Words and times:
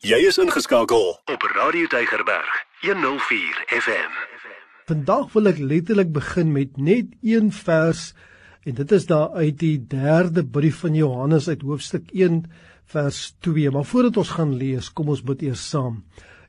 Jy 0.00 0.16
is 0.24 0.38
ingeskakel 0.40 1.10
op 1.28 1.42
Radio 1.52 1.84
Deigerberg 1.92 2.52
104 2.80 3.58
FM. 3.68 4.14
Vandag 4.88 5.26
wil 5.34 5.50
ek 5.50 5.58
letterlik 5.60 6.08
begin 6.14 6.54
met 6.54 6.78
net 6.80 7.10
een 7.20 7.50
vers 7.52 8.14
en 8.64 8.78
dit 8.78 8.94
is 8.96 9.04
daar 9.10 9.36
uit 9.36 9.58
die 9.60 9.74
3de 9.92 10.46
brief 10.54 10.78
van 10.86 10.96
Johannes 10.96 11.50
uit 11.52 11.66
hoofstuk 11.68 12.08
1 12.16 12.46
vers 12.94 13.18
2. 13.44 13.68
Maar 13.76 13.84
voordat 13.84 14.16
ons 14.24 14.30
gaan 14.38 14.54
lees, 14.56 14.88
kom 14.88 15.12
ons 15.12 15.20
bid 15.20 15.44
eers 15.50 15.68
saam. 15.68 16.00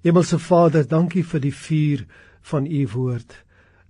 Hemelse 0.07 0.39
Vader, 0.39 0.87
dankie 0.87 1.27
vir 1.27 1.43
die 1.43 1.55
vuur 1.67 2.05
van 2.53 2.71
u 2.71 2.85
woord. 2.93 3.35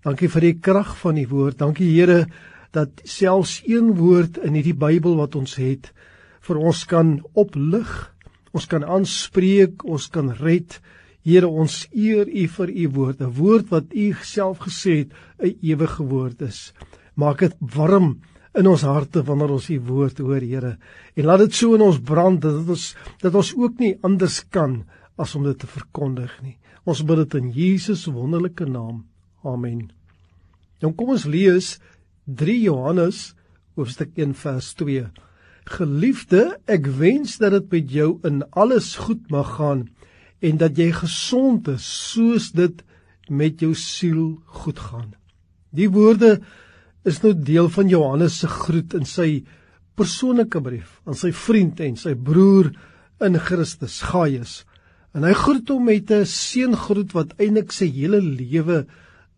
Dankie 0.02 0.32
vir 0.40 0.48
die 0.48 0.56
krag 0.58 0.96
van 1.04 1.22
u 1.22 1.28
woord. 1.36 1.60
Dankie 1.62 1.92
Here 2.00 2.26
dat 2.74 3.06
selfs 3.06 3.60
een 3.70 3.94
woord 4.02 4.42
in 4.42 4.58
hierdie 4.58 4.74
Bybel 4.74 5.22
wat 5.22 5.38
ons 5.38 5.54
het 5.62 5.94
vir 6.42 6.58
ons 6.58 6.82
kan 6.90 7.20
oplig, 7.38 8.11
ons 8.52 8.68
kan 8.68 8.84
aanspreek, 8.84 9.86
ons 9.86 10.08
kan 10.12 10.32
red. 10.42 10.80
Here, 11.24 11.48
ons 11.48 11.86
eer 11.94 12.26
U 12.26 12.48
vir 12.56 12.70
U 12.70 12.88
woord, 12.98 13.22
'n 13.22 13.34
woord 13.38 13.70
wat 13.70 13.94
U 13.94 14.14
self 14.24 14.66
gesê 14.68 15.06
het 15.06 15.12
'n 15.40 15.56
ewige 15.62 16.04
woord 16.04 16.42
is. 16.42 16.74
Maak 17.16 17.40
dit 17.40 17.56
warm 17.60 18.22
in 18.56 18.68
ons 18.68 18.82
harte 18.82 19.24
wanneer 19.24 19.52
ons 19.52 19.70
U 19.70 19.80
woord 19.80 20.18
hoor, 20.18 20.42
Here. 20.42 20.78
En 21.16 21.26
laat 21.26 21.40
dit 21.40 21.54
so 21.54 21.76
in 21.76 21.82
ons 21.82 22.00
brand 22.00 22.42
dat 22.42 22.68
ons 22.68 22.96
dat 23.22 23.36
ons 23.36 23.54
ook 23.56 23.80
nie 23.80 23.98
anders 24.02 24.44
kan 24.50 24.86
as 25.18 25.36
om 25.36 25.44
dit 25.44 25.60
te 25.60 25.68
verkondig 25.68 26.42
nie. 26.42 26.58
Ons 26.86 27.04
bid 27.06 27.18
dit 27.18 27.34
in 27.38 27.52
Jesus 27.52 28.08
wonderlike 28.10 28.66
naam. 28.66 29.06
Amen. 29.44 29.92
Nou 30.82 30.94
kom 30.98 31.10
ons 31.10 31.26
lees 31.26 31.80
3 32.26 32.62
Johannes 32.62 33.36
hoofstuk 33.78 34.18
1 34.18 34.34
vers 34.34 34.74
2. 34.80 35.06
Geliefde, 35.70 36.58
ek 36.66 36.88
wens 36.98 37.38
dat 37.38 37.54
dit 37.54 37.68
met 37.72 37.92
jou 37.92 38.20
in 38.28 38.42
alles 38.58 38.96
goed 38.96 39.30
mag 39.30 39.56
gaan 39.60 39.88
en 40.42 40.58
dat 40.58 40.78
jy 40.78 40.90
gesond 40.96 41.68
is 41.70 41.86
soos 41.86 42.50
dit 42.58 42.82
met 43.30 43.62
jou 43.62 43.74
siel 43.78 44.42
goed 44.62 44.80
gaan. 44.80 45.12
Die 45.72 45.90
woorde 45.90 46.40
is 47.08 47.22
nou 47.24 47.34
deel 47.34 47.70
van 47.70 47.90
Johannes 47.90 48.40
se 48.42 48.50
groet 48.50 48.96
in 48.98 49.06
sy 49.06 49.44
persoonlike 50.00 50.62
brief 50.64 50.98
aan 51.06 51.18
sy 51.18 51.32
vriend 51.36 51.80
en 51.84 51.96
sy 52.00 52.16
broer 52.18 52.72
in 53.22 53.38
Christus, 53.38 54.02
Gaius. 54.10 54.62
En 55.14 55.26
hy 55.28 55.34
groet 55.38 55.70
hom 55.70 55.86
met 55.86 56.12
'n 56.12 56.26
seëngroet 56.26 57.14
wat 57.14 57.38
eintlik 57.38 57.72
sy 57.72 57.86
hele 57.92 58.22
lewe 58.22 58.86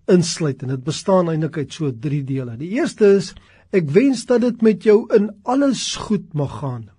insluit 0.07 0.63
en 0.63 0.69
dit 0.69 0.83
bestaan 0.83 1.29
eintlik 1.29 1.57
uit 1.57 1.73
so 1.73 1.91
drie 1.91 2.23
dele. 2.23 2.57
Die 2.57 2.79
eerste 2.79 3.05
is 3.19 3.33
Ek 3.73 3.89
wens 3.89 4.27
dat 4.29 4.43
dit 4.43 4.61
met 4.61 4.83
jou 4.85 4.99
in 5.15 5.31
alles 5.49 5.95
goed 5.97 6.33
mag 6.37 6.59
gaan. 6.61 6.89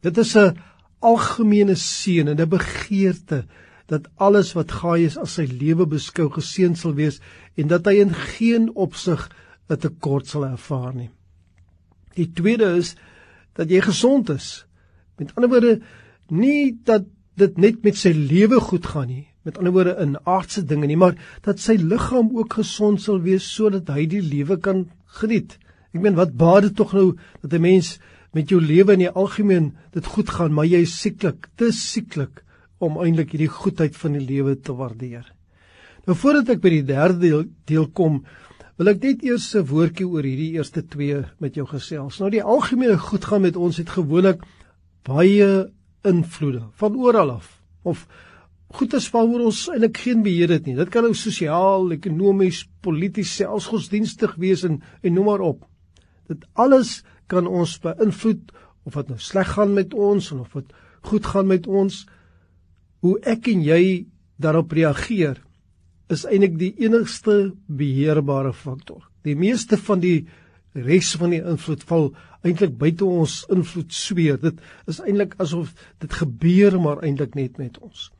Dit 0.00 0.16
is 0.18 0.36
'n 0.36 0.56
algemene 1.00 1.74
seën 1.74 2.28
en 2.28 2.40
'n 2.40 2.48
begeerte 2.48 3.44
dat 3.86 4.08
alles 4.16 4.52
wat 4.56 4.72
Gaius 4.72 5.18
as 5.18 5.34
sy 5.34 5.44
lewe 5.44 5.86
beskou 5.86 6.30
geseën 6.30 6.76
sal 6.76 6.94
wees 6.94 7.20
en 7.56 7.68
dat 7.68 7.84
hy 7.86 8.00
in 8.00 8.14
geen 8.14 8.70
opsig 8.74 9.28
'n 9.68 9.76
tekort 9.76 10.26
sal 10.26 10.44
ervaar 10.44 10.94
nie. 10.94 11.10
Die 12.14 12.32
tweede 12.32 12.76
is 12.76 12.96
dat 13.54 13.70
jy 13.70 13.80
gesond 13.80 14.30
is. 14.30 14.66
Met 15.18 15.34
ander 15.34 15.50
woorde, 15.50 15.80
nie 16.28 16.78
dat 16.84 17.04
dit 17.36 17.58
net 17.58 17.82
met 17.82 17.96
sy 17.96 18.12
lewe 18.12 18.60
goed 18.60 18.86
gaan 18.86 19.08
nie, 19.08 19.26
met 19.42 19.58
ander 19.58 19.72
woorde 19.72 19.96
in 20.00 20.16
aardse 20.24 20.64
dinge 20.64 20.86
nie, 20.86 20.96
maar 20.96 21.16
dat 21.42 21.60
sy 21.60 21.76
liggaam 21.76 22.30
ook 22.36 22.52
gesond 22.52 23.02
sal 23.02 23.20
wees 23.20 23.54
sodat 23.54 23.88
hy 23.88 24.06
die 24.06 24.22
lewe 24.22 24.56
kan 24.56 24.90
geniet. 25.04 25.58
Ek 25.94 26.02
meen 26.02 26.16
wat 26.18 26.34
baat 26.34 26.66
dit 26.66 26.74
tog 26.76 26.92
nou 26.92 27.14
dat 27.42 27.52
'n 27.52 27.60
mens 27.62 27.98
met 28.34 28.48
jou 28.50 28.60
lewe 28.60 28.92
in 28.92 29.04
die 29.04 29.10
algemeen 29.14 29.76
dit 29.94 30.06
goed 30.06 30.30
gaan, 30.30 30.52
maar 30.52 30.66
jy 30.66 30.82
is 30.82 31.00
sieklik, 31.00 31.46
te 31.56 31.70
sieklik 31.70 32.42
om 32.78 32.98
eintlik 32.98 33.30
hierdie 33.30 33.48
goedheid 33.48 33.96
van 33.96 34.12
die 34.18 34.26
lewe 34.26 34.56
te 34.60 34.74
waardeer. 34.74 35.32
Nou 36.06 36.16
voordat 36.18 36.48
ek 36.48 36.60
by 36.60 36.70
die 36.70 36.84
derde 36.84 37.18
deel, 37.18 37.44
deel 37.64 37.86
kom, 37.86 38.24
wil 38.76 38.90
ek 38.90 39.02
net 39.02 39.22
eers 39.22 39.54
'n 39.54 39.64
woordjie 39.70 40.06
oor 40.06 40.22
hierdie 40.26 40.58
eerste 40.58 40.82
twee 40.82 41.22
met 41.38 41.54
jou 41.54 41.66
gesels. 41.66 42.18
Nou 42.18 42.30
die 42.30 42.42
algemene 42.42 42.98
goed 42.98 43.24
gaan 43.24 43.42
met 43.42 43.56
ons 43.56 43.76
het 43.76 43.88
gewoonlik 43.88 44.42
baie 45.04 45.70
invloede 46.02 46.62
van 46.74 46.96
oral 46.96 47.30
af 47.30 47.62
of 47.84 48.08
goedes 48.74 49.10
waaroor 49.10 49.44
ons 49.46 49.68
eintlik 49.68 49.96
geen 49.96 50.22
beheer 50.22 50.50
het 50.50 50.66
nie. 50.66 50.74
Dit 50.74 50.90
kan 50.90 51.02
nou 51.02 51.14
sosiaal, 51.14 51.92
ekonomies, 51.92 52.66
polities, 52.80 53.36
selfs 53.36 53.66
godsdienstig 53.66 54.34
wees 54.34 54.64
en 54.64 54.82
en 55.02 55.12
noem 55.14 55.24
maar 55.24 55.40
op. 55.40 55.64
Dit 56.30 56.44
alles 56.52 57.02
kan 57.30 57.46
ons 57.46 57.78
beïnvloed 57.82 58.52
of 58.84 58.96
wat 58.98 59.08
nou 59.08 59.18
sleg 59.20 59.54
gaan 59.56 59.74
met 59.76 59.94
ons 59.94 60.30
of 60.32 60.52
wat 60.56 60.72
goed 61.08 61.26
gaan 61.26 61.48
met 61.48 61.66
ons. 61.66 62.04
Hoe 63.04 63.18
ek 63.28 63.48
en 63.52 63.64
jy 63.64 64.06
daarop 64.40 64.72
reageer 64.72 65.40
is 66.12 66.24
eintlik 66.28 66.56
die 66.60 66.72
enigste 66.84 67.54
beheerbare 67.66 68.52
faktor. 68.52 69.04
Die 69.24 69.36
meeste 69.36 69.78
van 69.80 70.02
die 70.04 70.26
res 70.74 71.14
van 71.16 71.32
die 71.32 71.42
invloed 71.42 71.84
val 71.88 72.10
eintlik 72.44 72.74
buite 72.78 73.06
ons 73.06 73.42
invloed 73.52 73.94
sweer. 73.94 74.38
Dit 74.42 74.60
is 74.90 75.00
eintlik 75.00 75.36
asof 75.40 75.72
dit 76.02 76.12
gebeur 76.12 76.76
maar 76.82 77.04
eintlik 77.06 77.36
net 77.38 77.58
met 77.62 77.78
ons. 77.80 78.10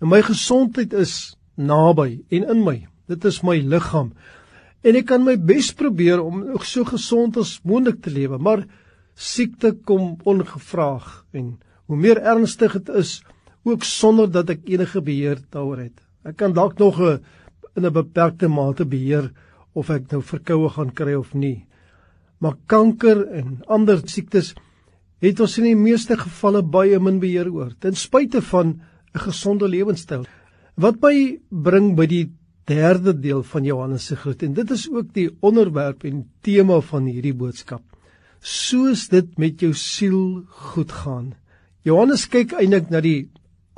Nou 0.00 0.10
my 0.10 0.22
gesondheid 0.24 0.94
is 0.96 1.36
naby 1.60 2.22
en 2.32 2.48
in 2.54 2.64
my. 2.64 2.78
Dit 3.10 3.24
is 3.28 3.42
my 3.46 3.58
liggaam. 3.60 4.14
En 4.82 4.96
ek 4.96 5.10
kan 5.10 5.24
my 5.24 5.36
bes 5.36 5.72
probeer 5.76 6.22
om 6.22 6.44
so 6.64 6.84
gesond 6.88 7.36
as 7.36 7.58
moontlik 7.68 8.00
te 8.04 8.12
lewe, 8.12 8.38
maar 8.38 8.64
siekte 9.14 9.74
kom 9.84 10.16
ongevraag 10.24 11.24
en 11.36 11.58
hoe 11.90 11.98
meer 11.98 12.20
ernstig 12.22 12.78
dit 12.78 12.88
is, 12.96 13.18
ook 13.68 13.84
sonder 13.84 14.30
dat 14.32 14.50
ek 14.54 14.64
enige 14.70 15.02
beheer 15.04 15.42
daaroor 15.52 15.82
het. 15.84 15.98
Ek 16.24 16.38
kan 16.40 16.54
dalk 16.56 16.78
nog 16.78 17.00
'n 17.00 17.20
in 17.76 17.86
'n 17.86 17.92
beperkte 17.92 18.48
mate 18.48 18.84
beheer 18.84 19.32
of 19.74 19.90
ek 19.90 20.10
nou 20.12 20.22
verkoue 20.22 20.68
gaan 20.68 20.92
kry 20.94 21.14
of 21.14 21.34
nie. 21.34 21.66
Maar 22.40 22.56
kanker 22.66 23.28
en 23.28 23.62
ander 23.68 24.00
siektes 24.08 24.54
het 25.20 25.40
ons 25.40 25.58
in 25.58 25.64
die 25.64 25.76
meeste 25.76 26.16
gevalle 26.16 26.62
baie 26.62 26.98
min 26.98 27.20
beheer 27.20 27.52
oor, 27.52 27.72
ten 27.78 27.94
spyte 27.94 28.40
van 28.42 28.80
'n 29.14 29.18
gesonde 29.18 29.68
lewenstyl. 29.68 30.24
Wat 30.76 31.02
my 31.02 31.40
bring 31.50 31.96
by 31.96 32.06
die 32.06 32.32
derde 32.70 33.16
deel 33.18 33.42
van 33.42 33.66
Johannes 33.66 34.06
se 34.06 34.16
groet 34.16 34.42
en 34.46 34.54
dit 34.54 34.70
is 34.70 34.86
ook 34.90 35.10
die 35.16 35.28
onderwerp 35.46 36.04
en 36.06 36.22
tema 36.46 36.78
van 36.92 37.08
hierdie 37.10 37.34
boodskap. 37.34 37.82
Soos 38.40 39.08
dit 39.10 39.36
met 39.38 39.60
jou 39.60 39.72
siel 39.76 40.44
goed 40.70 40.92
gaan. 41.02 41.32
Johannes 41.82 42.28
kyk 42.30 42.54
eintlik 42.60 42.90
na 42.92 43.02
die 43.04 43.30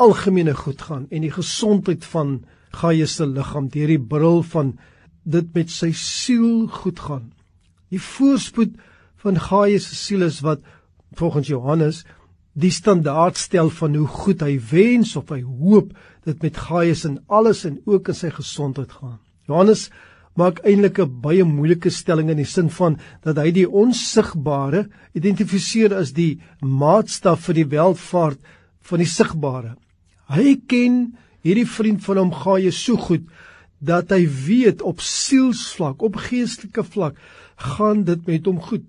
algemene 0.03 0.55
goed 0.59 0.83
gaan 0.83 1.07
en 1.11 1.25
die 1.25 1.33
gesondheid 1.33 2.05
van 2.13 2.43
Gaius 2.73 3.17
se 3.19 3.27
liggaam 3.29 3.69
deur 3.73 3.91
die 3.93 4.01
bril 4.01 4.43
van 4.53 4.77
dit 5.23 5.49
met 5.55 5.71
sy 5.71 5.93
siel 5.97 6.67
goed 6.83 7.01
gaan. 7.01 7.31
Die 7.93 8.01
voorspoed 8.01 8.77
van 9.23 9.39
Gaius 9.39 9.89
se 9.89 9.97
siel 9.99 10.27
is 10.27 10.41
wat 10.45 10.65
volgens 11.17 11.49
Johannes 11.49 12.05
die 12.53 12.71
standaard 12.71 13.39
stel 13.41 13.71
van 13.73 13.97
hoe 13.97 14.07
goed 14.07 14.43
hy 14.45 14.57
wens 14.71 15.15
of 15.17 15.31
hy 15.33 15.41
hoop 15.43 15.93
dit 16.27 16.43
met 16.45 16.57
Gaius 16.69 17.05
en 17.09 17.21
alles 17.33 17.65
en 17.69 17.79
ook 17.89 18.13
in 18.13 18.19
sy 18.19 18.31
gesondheid 18.31 18.93
gaan. 18.93 19.19
Johannes 19.49 19.89
maak 20.37 20.63
eintlik 20.65 20.99
'n 20.99 21.21
baie 21.21 21.45
moeilike 21.45 21.91
stelling 21.91 22.31
in 22.31 22.37
die 22.37 22.49
sin 22.49 22.71
van 22.71 22.99
dat 23.23 23.37
hy 23.37 23.51
die 23.51 23.69
onsigbare 23.69 24.89
identifiseer 25.15 25.95
as 25.95 26.13
die 26.13 26.41
maatstaf 26.61 27.41
vir 27.49 27.55
die 27.55 27.69
welvaart 27.69 28.39
van 28.81 28.99
die 28.99 29.09
sigbare. 29.09 29.77
Hy 30.29 30.61
ken 30.67 31.17
hierdie 31.43 31.67
vriend 31.67 32.05
van 32.05 32.17
hom 32.17 32.33
Gaius 32.33 32.85
so 32.85 32.97
goed 32.97 33.25
dat 33.81 34.11
hy 34.11 34.27
weet 34.47 34.83
op 34.83 35.01
sielsvlak, 35.01 36.03
op 36.03 36.17
geestelike 36.17 36.85
vlak 36.85 37.17
gaan 37.57 38.05
dit 38.05 38.27
met 38.27 38.47
hom 38.47 38.61
goed. 38.61 38.85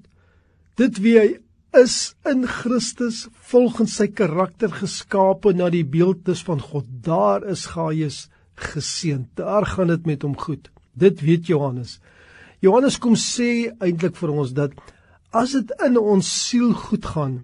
Dit 0.78 1.00
wie 1.02 1.18
hy 1.20 1.28
is 1.74 2.14
in 2.30 2.46
Christus 2.48 3.28
volgens 3.50 3.98
sy 3.98 4.08
karakter 4.14 4.72
geskape 4.74 5.54
na 5.58 5.70
die 5.74 5.86
beeldtes 5.86 6.44
van 6.46 6.62
God. 6.62 6.86
Daar 7.06 7.44
is 7.50 7.66
Gaius 7.74 8.28
geseën. 8.56 9.26
Daar 9.36 9.66
gaan 9.66 9.90
dit 9.90 10.06
met 10.06 10.22
hom 10.22 10.38
goed. 10.38 10.70
Dit 10.94 11.22
weet 11.26 11.50
Johannes. 11.50 12.00
Johannes 12.62 13.00
kom 13.02 13.18
sê 13.20 13.74
eintlik 13.84 14.16
vir 14.20 14.32
ons 14.32 14.54
dat 14.56 14.78
as 15.34 15.56
dit 15.58 15.74
in 15.84 15.98
ons 15.98 16.28
siel 16.48 16.72
goed 16.78 17.06
gaan, 17.16 17.42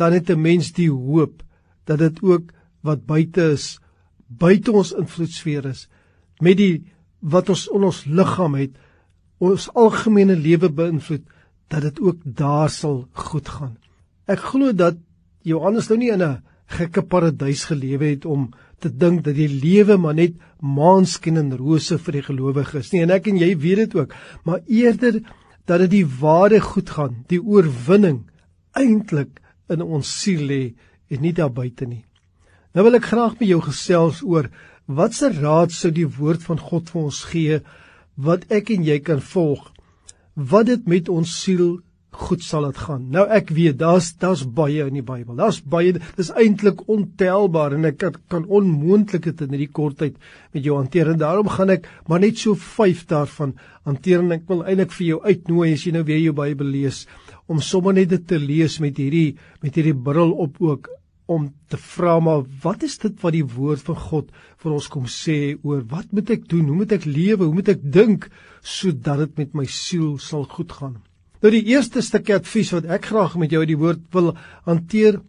dan 0.00 0.12
het 0.12 0.30
'n 0.30 0.40
mens 0.40 0.72
die 0.72 0.90
hoop 0.90 1.42
dat 1.84 1.98
dit 1.98 2.22
ook 2.22 2.52
wat 2.80 3.06
buite 3.06 3.52
is, 3.52 3.78
buite 4.26 4.72
ons 4.72 4.92
invloedsfeer 4.92 5.66
is, 5.66 5.88
met 6.40 6.56
die 6.56 6.84
wat 7.20 7.48
ons 7.48 7.68
in 7.68 7.84
ons 7.84 8.04
liggaam 8.04 8.54
het, 8.54 8.72
ons 9.38 9.68
algemene 9.74 10.36
lewe 10.36 10.68
beïnvloed 10.68 11.24
dat 11.74 11.82
dit 11.82 12.00
ook 12.00 12.20
daar 12.24 12.70
sal 12.70 13.04
goed 13.12 13.48
gaan. 13.48 13.76
Ek 14.30 14.40
glo 14.52 14.72
dat 14.72 14.98
Johannes 15.42 15.88
nou 15.90 15.98
nie 15.98 16.12
in 16.12 16.22
'n 16.22 16.42
gekke 16.66 17.02
paradys 17.02 17.64
gelewe 17.68 18.06
het 18.14 18.24
om 18.24 18.50
te 18.78 18.88
dink 18.88 19.24
dat 19.24 19.34
die 19.34 19.48
lewe 19.48 19.96
maar 19.96 20.14
net 20.14 20.34
maanskien 20.60 21.36
en 21.36 21.56
rose 21.56 21.98
vir 21.98 22.12
die 22.12 22.22
gelowiges 22.22 22.92
nie 22.92 23.02
en 23.02 23.10
ek 23.10 23.26
en 23.28 23.36
jy 23.36 23.56
weet 23.56 23.76
dit 23.76 23.94
ook, 23.94 24.14
maar 24.44 24.60
eerder 24.66 25.20
dat 25.66 25.80
dit 25.80 25.90
die 25.90 26.06
ware 26.20 26.60
goed 26.60 26.90
gaan, 26.90 27.24
die 27.28 27.40
oorwinning 27.40 28.24
eintlik 28.72 29.40
in 29.68 29.82
ons 29.82 30.08
siel 30.20 30.44
lê 30.48 30.74
en 31.10 31.20
nie 31.20 31.32
daar 31.32 31.52
buite 31.52 31.86
nie. 31.86 32.04
Nou 32.74 32.84
wil 32.84 32.94
ek 32.94 33.12
graag 33.12 33.38
met 33.40 33.48
jou 33.48 33.60
gesels 33.60 34.22
oor 34.22 34.50
watse 34.86 35.30
raad 35.40 35.72
sou 35.72 35.90
die 35.92 36.08
woord 36.08 36.42
van 36.42 36.58
God 36.58 36.90
vir 36.90 37.02
ons 37.02 37.24
gee 37.24 37.60
wat 38.16 38.44
ek 38.52 38.70
en 38.70 38.84
jy 38.84 38.98
kan 39.00 39.20
volg 39.20 39.73
wat 40.34 40.66
dit 40.66 40.86
met 40.90 41.08
ons 41.08 41.40
siel 41.42 41.80
goed 42.14 42.44
sal 42.46 42.68
dit 42.68 42.78
gaan. 42.78 43.08
Nou 43.10 43.24
ek 43.30 43.50
weet 43.54 43.78
daar's 43.80 44.12
daar's 44.22 44.44
baie 44.46 44.86
in 44.86 44.94
die 44.98 45.04
Bybel. 45.04 45.34
Daar's 45.38 45.60
baie 45.60 45.94
dis 45.94 46.30
eintlik 46.30 46.84
ontelbaar 46.90 47.74
en 47.74 47.88
ek 47.90 47.98
kan, 48.02 48.18
kan 48.30 48.46
onmoontlik 48.46 49.26
dit 49.30 49.44
in 49.46 49.54
hierdie 49.56 49.72
kort 49.74 49.98
tyd 50.02 50.18
met 50.54 50.62
jou 50.62 50.78
hanteer 50.78 51.10
en 51.10 51.20
daarom 51.20 51.50
gaan 51.50 51.74
ek 51.74 51.88
maar 52.10 52.22
net 52.22 52.38
so 52.38 52.54
5 52.54 53.06
daarvan 53.10 53.56
hanteer 53.88 54.22
en 54.22 54.38
ek 54.38 54.46
wil 54.50 54.62
eintlik 54.62 54.94
vir 54.94 55.06
jou 55.08 55.20
uitnooi 55.24 55.72
as 55.74 55.86
jy 55.86 55.94
nou 55.96 56.04
weer 56.06 56.22
jou 56.22 56.36
Bybel 56.38 56.70
lees 56.76 57.04
om 57.50 57.60
sommer 57.60 57.96
net 57.96 58.12
dit 58.14 58.26
te 58.26 58.38
lees 58.38 58.78
met 58.80 58.98
hierdie 59.00 59.34
met 59.62 59.74
hierdie 59.74 59.96
bril 60.06 60.36
op 60.46 60.60
ook 60.62 60.92
om 61.26 61.46
te 61.72 61.78
vra 61.80 62.18
maar 62.20 62.42
wat 62.62 62.84
is 62.84 62.98
dit 63.00 63.14
wat 63.22 63.32
die 63.32 63.46
woord 63.48 63.84
van 63.86 63.96
God 63.96 64.32
vir 64.60 64.74
ons 64.76 64.88
kom 64.92 65.06
sê 65.08 65.56
oor 65.62 65.80
wat 65.88 66.12
moet 66.12 66.34
ek 66.36 66.48
doen? 66.50 66.66
Hoe 66.68 66.80
moet 66.82 66.92
ek 66.98 67.06
lewe? 67.08 67.46
Hoe 67.46 67.54
moet 67.56 67.70
ek 67.72 67.84
dink 67.84 68.28
sodat 68.60 69.24
dit 69.24 69.38
met 69.44 69.54
my 69.62 69.66
siel 69.68 70.18
sal 70.20 70.44
goed 70.50 70.72
gaan? 70.72 70.98
Nou 71.44 71.52
die 71.52 71.64
eerste 71.72 72.00
stukkie 72.04 72.36
advies 72.36 72.72
wat 72.76 72.88
ek 72.92 73.08
graag 73.12 73.38
met 73.40 73.52
jou 73.52 73.62
uit 73.64 73.72
die 73.72 73.80
woord 73.80 74.04
wil 74.16 74.34
hanteer 74.68 75.20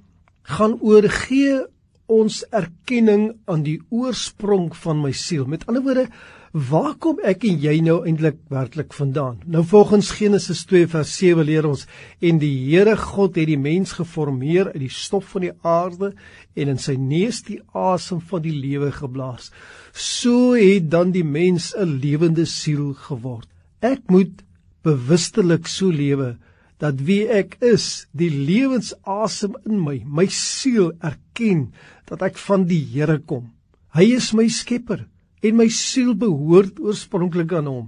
gaan 0.48 0.78
oor 0.84 1.08
gee 1.12 1.64
ons 2.12 2.44
erkenning 2.54 3.32
aan 3.50 3.64
die 3.66 3.80
oorsprong 3.90 4.70
van 4.78 5.02
my 5.02 5.12
siel. 5.16 5.48
Met 5.50 5.66
ander 5.66 5.84
woorde, 5.86 6.06
waar 6.56 6.94
kom 7.04 7.18
ek 7.20 7.42
en 7.50 7.58
jy 7.60 7.74
nou 7.84 7.98
eintlik 8.08 8.38
werklik 8.48 8.94
vandaan? 8.96 9.42
Nou 9.52 9.60
volgens 9.68 10.14
Genesis 10.16 10.62
2 10.70 10.88
vers 10.88 11.12
7 11.20 11.44
leer 11.44 11.66
ons 11.68 11.82
en 12.24 12.38
die 12.40 12.54
Here 12.70 12.94
God 12.96 13.36
het 13.36 13.50
die 13.50 13.60
mens 13.60 13.92
geformeer 13.98 14.70
uit 14.72 14.86
die 14.86 14.94
stof 14.94 15.34
van 15.34 15.44
die 15.50 15.52
aarde 15.68 16.14
en 16.56 16.72
in 16.72 16.80
sy 16.80 16.96
neus 16.96 17.42
die 17.44 17.60
asem 17.76 18.22
van 18.30 18.46
die 18.46 18.56
lewe 18.56 18.94
geblaas. 18.96 19.50
So 19.92 20.56
het 20.56 20.88
dan 20.94 21.12
die 21.12 21.26
mens 21.28 21.74
'n 21.76 22.00
lewende 22.00 22.46
siel 22.46 22.94
geword. 22.94 23.50
Ek 23.82 24.08
moet 24.08 24.46
bewustelik 24.84 25.68
so 25.68 25.92
lewe 25.92 26.38
dat 26.80 27.02
wie 27.04 27.28
ek 27.28 27.58
is, 27.60 28.08
die 28.12 28.30
lewensasem 28.30 29.56
in 29.66 29.84
my, 29.84 30.04
my 30.06 30.28
siel 30.28 30.94
erken 31.02 31.74
dat 32.06 32.22
ek 32.22 32.38
van 32.38 32.64
die 32.64 32.84
Here 32.94 33.20
kom. 33.20 33.52
Hy 33.92 34.16
is 34.16 34.34
my 34.34 34.48
skepper 34.48 35.06
en 35.46 35.60
my 35.60 35.68
siel 35.70 36.16
behoort 36.18 36.80
oorspronklik 36.82 37.54
aan 37.54 37.70
hom. 37.70 37.86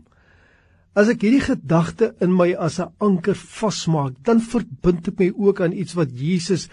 As 0.97 1.09
ek 1.13 1.21
hierdie 1.25 1.45
gedagte 1.45 2.13
in 2.25 2.33
my 2.33 2.53
as 2.53 2.79
'n 2.79 2.93
anker 2.99 3.37
vasmaak, 3.37 4.13
dan 4.23 4.39
verbind 4.41 5.07
ek 5.07 5.19
my 5.19 5.29
ook 5.35 5.61
aan 5.61 5.73
iets 5.73 5.93
wat 5.93 6.09
Jesus 6.11 6.69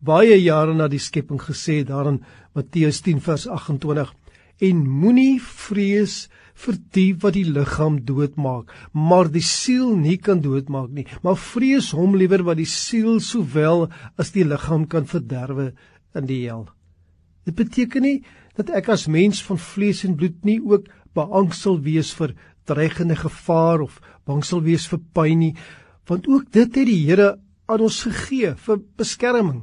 baie 0.00 0.36
jare 0.42 0.74
na 0.74 0.88
die 0.88 1.02
skepping 1.02 1.40
gesê 1.42 1.80
het 1.80 1.88
daarin 1.90 2.22
Matteus 2.54 3.00
10 3.02 3.20
vers 3.20 3.46
28 3.46 4.14
en 4.68 4.86
moenie 4.86 5.38
vrees 5.40 6.28
vir 6.58 6.78
die 6.96 7.12
wat 7.22 7.36
die 7.36 7.46
liggaam 7.46 8.00
doodmaak, 8.06 8.72
maar 8.92 9.30
die 9.30 9.44
siel 9.46 9.94
nie 9.96 10.16
kan 10.18 10.40
doodmaak 10.42 10.90
nie. 10.90 11.06
Maar 11.22 11.38
vrees 11.38 11.92
hom 11.94 12.16
liewer 12.18 12.42
wat 12.42 12.58
die 12.58 12.66
siel 12.66 13.20
sowel 13.20 13.86
as 14.18 14.34
die 14.34 14.44
liggaam 14.44 14.88
kan 14.90 15.06
verderwe 15.06 15.72
in 16.18 16.26
die 16.26 16.42
hel. 16.48 16.66
Dit 17.48 17.56
beteken 17.56 18.04
nie 18.04 18.18
dat 18.58 18.68
ek 18.76 18.90
as 18.92 19.06
mens 19.08 19.40
van 19.46 19.56
vlees 19.56 20.02
en 20.04 20.18
bloed 20.20 20.36
nie 20.44 20.58
ook 20.60 20.90
beangsel 21.16 21.78
wees 21.80 22.10
vir 22.18 22.34
dreigende 22.68 23.16
gevaar 23.16 23.80
of 23.86 24.02
bangsel 24.28 24.60
wees 24.66 24.84
vir 24.90 25.00
pyn 25.16 25.40
nie, 25.40 25.54
want 26.10 26.28
ook 26.28 26.50
dit 26.52 26.68
het 26.68 26.88
die 26.88 27.04
Here 27.06 27.38
aan 27.68 27.84
ons 27.84 28.02
gegee 28.04 28.52
vir 28.66 28.82
beskerming. 29.00 29.62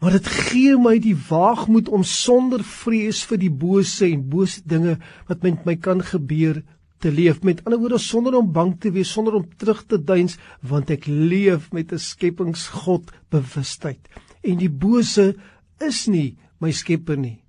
Maar 0.00 0.16
dit 0.16 0.28
gee 0.46 0.76
my 0.80 0.94
die 1.02 1.16
waagmoed 1.28 1.90
om 1.92 2.06
sonder 2.06 2.62
vrees 2.64 3.24
vir 3.26 3.40
die 3.42 3.52
bose 3.52 4.06
en 4.06 4.28
bose 4.30 4.62
dinge 4.64 4.96
wat 5.28 5.42
met 5.44 5.66
my 5.66 5.74
kan 5.76 6.00
gebeur 6.06 6.62
te 7.02 7.10
leef. 7.12 7.42
Met 7.44 7.64
ander 7.66 7.82
woorde 7.82 7.98
sonder 8.00 8.36
om 8.38 8.52
bang 8.54 8.76
te 8.80 8.92
wees, 8.94 9.10
sonder 9.12 9.36
om 9.36 9.48
terug 9.60 9.82
te 9.90 9.98
duins, 9.98 10.38
want 10.62 10.90
ek 10.90 11.06
leef 11.06 11.68
met 11.72 11.92
'n 11.92 11.98
skepingsgod 11.98 13.10
bewustheid. 13.30 14.00
En 14.42 14.56
die 14.56 14.72
bose 14.72 15.34
is 15.80 16.06
nie 16.06 16.36
my 16.60 16.72
skepper 16.72 17.16
nie. 17.16 17.40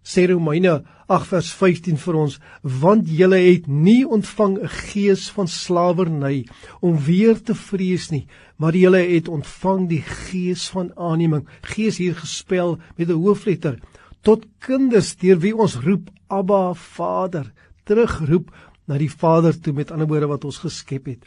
Sê 0.00 0.24
Romeine 0.30 0.80
8 1.12 1.28
vers 1.28 1.50
15 1.52 1.98
vir 2.00 2.16
ons 2.16 2.38
want 2.62 3.08
julle 3.08 3.36
het 3.36 3.66
nie 3.68 4.04
ontvang 4.04 4.58
'n 4.58 4.68
gees 4.68 5.28
van 5.36 5.48
slawerny 5.48 6.46
om 6.80 6.96
weer 6.96 7.36
te 7.36 7.54
vrees 7.54 8.10
nie 8.10 8.26
maar 8.60 8.76
julle 8.76 9.00
het 9.00 9.28
ontvang 9.28 9.88
die 9.88 10.02
gees 10.04 10.68
van 10.68 10.90
aanneming. 10.96 11.46
Gees 11.62 11.96
hier 11.98 12.14
gespel 12.14 12.78
met 12.96 13.08
'n 13.08 13.22
hoofletter 13.24 13.80
tot 14.22 14.44
kinders 14.58 15.16
deur 15.16 15.38
wie 15.40 15.56
ons 15.56 15.76
roep 15.76 16.10
Abba 16.28 16.74
Vader. 16.74 17.52
Terugroep 17.84 18.50
na 18.86 18.98
die 18.98 19.10
Vader 19.10 19.60
toe 19.60 19.72
met 19.72 19.90
ander 19.90 20.06
woorde 20.06 20.26
wat 20.26 20.44
ons 20.44 20.58
geskep 20.58 21.06
het. 21.06 21.24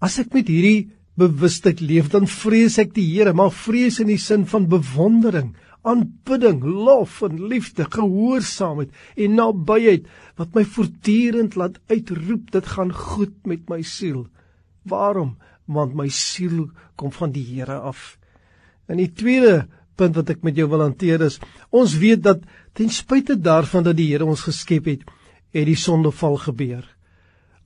As 0.00 0.18
ek 0.18 0.32
met 0.32 0.48
hierdie 0.48 0.90
bewustheid 1.16 1.80
leef 1.80 2.08
dan 2.12 2.26
vrees 2.26 2.78
ek 2.78 2.94
die 2.94 3.06
Here 3.16 3.32
maar 3.32 3.50
vrees 3.50 4.00
in 4.00 4.06
die 4.06 4.20
sin 4.20 4.46
van 4.46 4.68
bewondering 4.68 5.54
aanbidding, 5.86 6.62
lof 6.64 7.20
en 7.26 7.38
liefde, 7.50 7.86
gehoorsaamheid 7.90 8.90
en 9.22 9.36
nabyheid 9.38 10.08
wat 10.40 10.56
my 10.56 10.64
voortdurend 10.76 11.56
laat 11.58 11.78
uitroep 11.92 12.50
dit 12.54 12.72
gaan 12.74 12.92
goed 12.92 13.36
met 13.46 13.68
my 13.70 13.80
siel. 13.86 14.26
Waarom? 14.82 15.36
Want 15.66 15.96
my 15.98 16.08
siel 16.12 16.66
kom 16.98 17.12
van 17.14 17.32
die 17.34 17.44
Here 17.46 17.78
af. 17.78 18.16
En 18.86 19.00
die 19.02 19.10
tweede 19.10 19.66
punt 19.96 20.18
wat 20.18 20.30
ek 20.34 20.42
met 20.46 20.58
jou 20.58 20.68
wil 20.70 20.84
hanteer 20.84 21.24
is, 21.26 21.38
ons 21.70 21.96
weet 21.98 22.22
dat 22.26 22.42
ten 22.76 22.90
spyte 22.92 23.38
daarvan 23.40 23.86
dat 23.86 23.96
die 23.98 24.10
Here 24.10 24.26
ons 24.26 24.44
geskep 24.46 24.90
het, 24.90 25.06
het 25.56 25.66
die 25.66 25.78
sondeval 25.78 26.36
gebeur. 26.44 26.84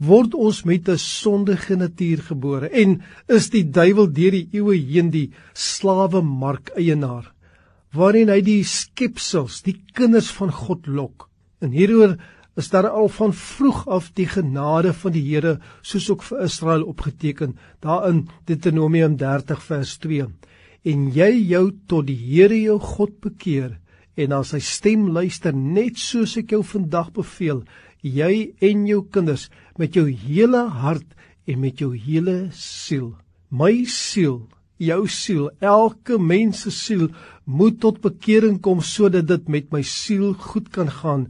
Word 0.01 0.33
ons 0.35 0.63
met 0.65 0.89
'n 0.89 0.97
sondige 0.97 1.77
natuur 1.77 2.23
gebore 2.31 2.69
en 2.69 3.03
is 3.29 3.51
die 3.51 3.65
duiwel 3.65 4.09
deur 4.09 4.33
die 4.33 4.49
eeue 4.53 4.79
heen 4.79 5.11
die 5.11 5.33
slawe 5.53 6.23
mark 6.23 6.73
eienaar 6.77 7.35
waarin 7.97 8.31
hy 8.31 8.41
die 8.45 8.63
skepsels, 8.67 9.63
die 9.67 9.81
kinders 9.97 10.31
van 10.37 10.53
God 10.55 10.87
lok. 10.87 11.27
En 11.61 11.75
hieroor 11.75 12.17
is 12.59 12.71
daar 12.71 12.89
al 12.91 13.09
van 13.13 13.33
vroeg 13.35 13.83
af 13.89 14.11
die 14.19 14.29
genade 14.29 14.93
van 14.95 15.15
die 15.15 15.23
Here 15.25 15.59
soos 15.83 16.09
ook 16.11 16.25
vir 16.27 16.45
Israel 16.47 16.87
opgeteken 16.91 17.57
daarin 17.85 18.27
Deuteronomium 18.47 19.17
30 19.17 19.63
vers 19.63 19.97
2. 20.03 20.27
En 20.85 21.07
jy 21.15 21.31
jou 21.53 21.71
tot 21.89 22.07
die 22.09 22.19
Here 22.19 22.59
jou 22.59 22.79
God 22.81 23.21
bekeer 23.25 23.79
en 24.21 24.35
aan 24.37 24.45
sy 24.45 24.61
stem 24.61 25.09
luister 25.15 25.55
net 25.55 25.99
soos 25.99 26.37
ek 26.41 26.53
jou 26.55 26.63
vandag 26.67 27.13
beveel, 27.17 27.63
jy 28.03 28.53
en 28.61 28.87
jou 28.89 29.03
kinders 29.13 29.49
met 29.79 29.97
jou 29.97 30.07
hele 30.09 30.67
hart 30.83 31.17
en 31.47 31.61
met 31.63 31.81
jou 31.81 31.95
hele 31.95 32.51
siel. 32.57 33.15
My 33.51 33.85
siel 33.89 34.49
jou 34.81 35.05
siel, 35.11 35.51
elke 35.61 36.19
mens 36.19 36.65
se 36.65 36.73
siel 36.75 37.09
moet 37.45 37.79
tot 37.83 38.01
bekering 38.03 38.59
kom 38.65 38.83
sodat 38.85 39.29
dit 39.29 39.49
met 39.49 39.71
my 39.75 39.83
siel 39.87 40.33
goed 40.35 40.71
kan 40.75 40.91
gaan, 41.01 41.29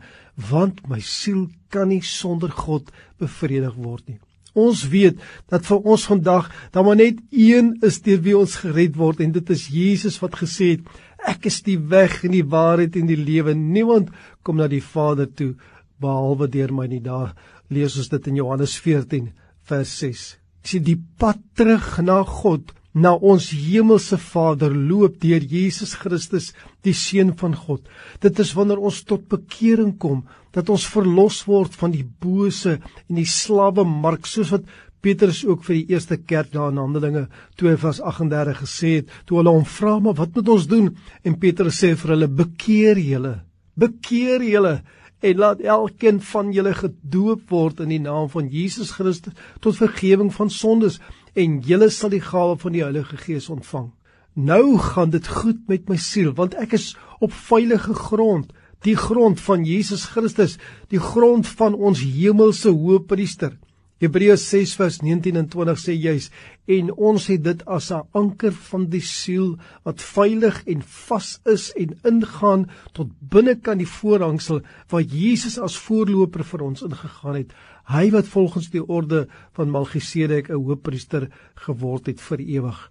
want 0.50 0.82
my 0.88 1.00
siel 1.04 1.48
kan 1.70 1.90
nie 1.90 2.02
sonder 2.06 2.52
God 2.54 2.90
bevredig 3.20 3.76
word 3.76 4.06
nie. 4.08 4.18
Ons 4.58 4.82
weet 4.90 5.20
dat 5.52 5.62
vir 5.68 5.86
ons 5.86 6.06
vandag 6.10 6.48
dan 6.74 6.86
maar 6.86 6.98
net 6.98 7.20
een 7.30 7.76
is 7.86 8.00
deur 8.02 8.18
wie 8.24 8.34
ons 8.38 8.56
gered 8.64 8.96
word 8.98 9.20
en 9.22 9.30
dit 9.36 9.52
is 9.54 9.68
Jesus 9.70 10.18
wat 10.22 10.40
gesê 10.40 10.72
het 10.74 10.90
ek 11.30 11.46
is 11.52 11.60
die 11.62 11.78
weg 11.78 12.24
en 12.26 12.34
die 12.34 12.46
waarheid 12.46 12.96
en 12.98 13.06
die 13.06 13.20
lewe. 13.20 13.54
Niemand 13.54 14.10
kom 14.42 14.58
na 14.58 14.66
die 14.66 14.82
Vader 14.82 15.30
toe 15.30 15.52
behalwe 16.00 16.48
deur 16.50 16.72
my 16.74 16.88
nie. 16.90 17.02
Daar 17.04 17.36
lees 17.70 17.98
ons 18.00 18.10
dit 18.10 18.30
in 18.32 18.40
Johannes 18.40 18.74
14 18.82 19.30
vers 19.70 19.98
6 20.02 20.26
sien 20.66 20.84
die 20.84 20.98
pad 21.20 21.40
terug 21.56 21.96
na 22.04 22.20
God 22.26 22.72
na 22.92 23.14
ons 23.14 23.50
hemelse 23.54 24.18
Vader 24.18 24.74
loop 24.74 25.20
deur 25.22 25.44
Jesus 25.46 25.94
Christus, 25.94 26.50
die 26.82 26.94
seun 26.96 27.32
van 27.38 27.54
God. 27.54 27.84
Dit 28.22 28.38
is 28.42 28.52
wanneer 28.56 28.82
ons 28.82 29.02
tot 29.06 29.28
bekering 29.30 29.94
kom 29.98 30.24
dat 30.54 30.70
ons 30.72 30.86
verlos 30.90 31.44
word 31.46 31.76
van 31.78 31.94
die 31.94 32.04
bose 32.04 32.78
en 32.80 33.18
die 33.20 33.28
slawe 33.28 33.84
mark 33.86 34.26
soos 34.26 34.50
wat 34.54 34.66
Petrus 35.00 35.44
ook 35.48 35.62
vir 35.64 35.78
die 35.78 35.94
eerste 35.94 36.18
kerk 36.18 36.50
daar 36.52 36.72
in 36.72 36.80
Handelinge 36.80 37.28
2:38 37.60 38.58
gesê 38.64 38.90
het 38.98 39.12
toe 39.26 39.38
hulle 39.38 39.54
hom 39.54 39.64
vra 39.64 39.98
maar 39.98 40.18
wat 40.18 40.34
moet 40.36 40.48
ons 40.48 40.66
doen 40.68 40.90
en 41.24 41.38
Petrus 41.40 41.80
sê 41.80 41.94
vir 41.96 42.14
hulle 42.14 42.28
bekeer 42.28 43.00
julle 43.00 43.38
bekeer 43.80 44.44
julle 44.44 44.74
en 45.20 45.40
laat 45.40 45.60
elkeen 45.60 46.20
van 46.32 46.52
julle 46.52 46.74
gedoop 46.74 47.48
word 47.48 47.80
in 47.84 47.94
die 47.94 48.02
naam 48.04 48.28
van 48.32 48.48
Jesus 48.52 48.92
Christus 48.96 49.36
tot 49.60 49.76
vergifnis 49.80 50.36
van 50.36 50.52
sondes 50.52 51.00
en 51.34 51.60
julle 51.66 51.90
sal 51.90 52.10
die 52.10 52.24
gawe 52.24 52.56
van 52.58 52.72
die 52.72 52.82
Heilige 52.82 53.16
Gees 53.16 53.48
ontvang. 53.50 53.90
Nou 54.34 54.78
gaan 54.78 55.10
dit 55.10 55.26
goed 55.26 55.66
met 55.68 55.88
my 55.88 55.96
siel 55.96 56.32
want 56.38 56.54
ek 56.54 56.76
is 56.78 56.94
op 57.20 57.32
veilige 57.32 57.94
grond, 57.94 58.52
die 58.86 58.96
grond 58.96 59.40
van 59.40 59.64
Jesus 59.64 60.06
Christus, 60.14 60.56
die 60.88 61.02
grond 61.02 61.48
van 61.58 61.74
ons 61.74 62.00
hemelse 62.00 62.70
hoëpriester. 62.72 63.58
Hebreërs 64.00 64.46
6 64.48 64.70
vers 64.78 64.96
19 65.04 65.36
en 65.36 65.48
20 65.52 65.80
sê 65.82 65.92
juis 65.92 66.30
en 66.72 66.88
ons 66.94 67.26
het 67.28 67.42
dit 67.44 67.64
as 67.68 67.90
'n 67.92 68.06
anker 68.16 68.52
van 68.70 68.86
die 68.88 69.02
siel 69.04 69.58
wat 69.84 70.00
veilig 70.00 70.62
en 70.64 70.80
vas 70.80 71.40
is 71.44 71.72
en 71.76 71.92
ingaan 72.12 72.70
tot 72.96 73.10
binnekant 73.20 73.78
die 73.78 73.92
voorhangsel 73.98 74.62
waar 74.88 75.02
Jesus 75.02 75.58
as 75.58 75.76
voorloper 75.76 76.44
vir 76.44 76.62
ons 76.62 76.82
ingegaan 76.82 77.34
het. 77.34 77.52
Hy 77.90 78.10
wat 78.14 78.28
volgens 78.30 78.70
die 78.70 78.82
orde 78.86 79.26
van 79.56 79.70
Melchisedek 79.70 80.50
'n 80.50 80.62
hoëpriester 80.62 81.28
geword 81.66 82.06
het 82.06 82.20
vir 82.20 82.38
ewig. 82.38 82.90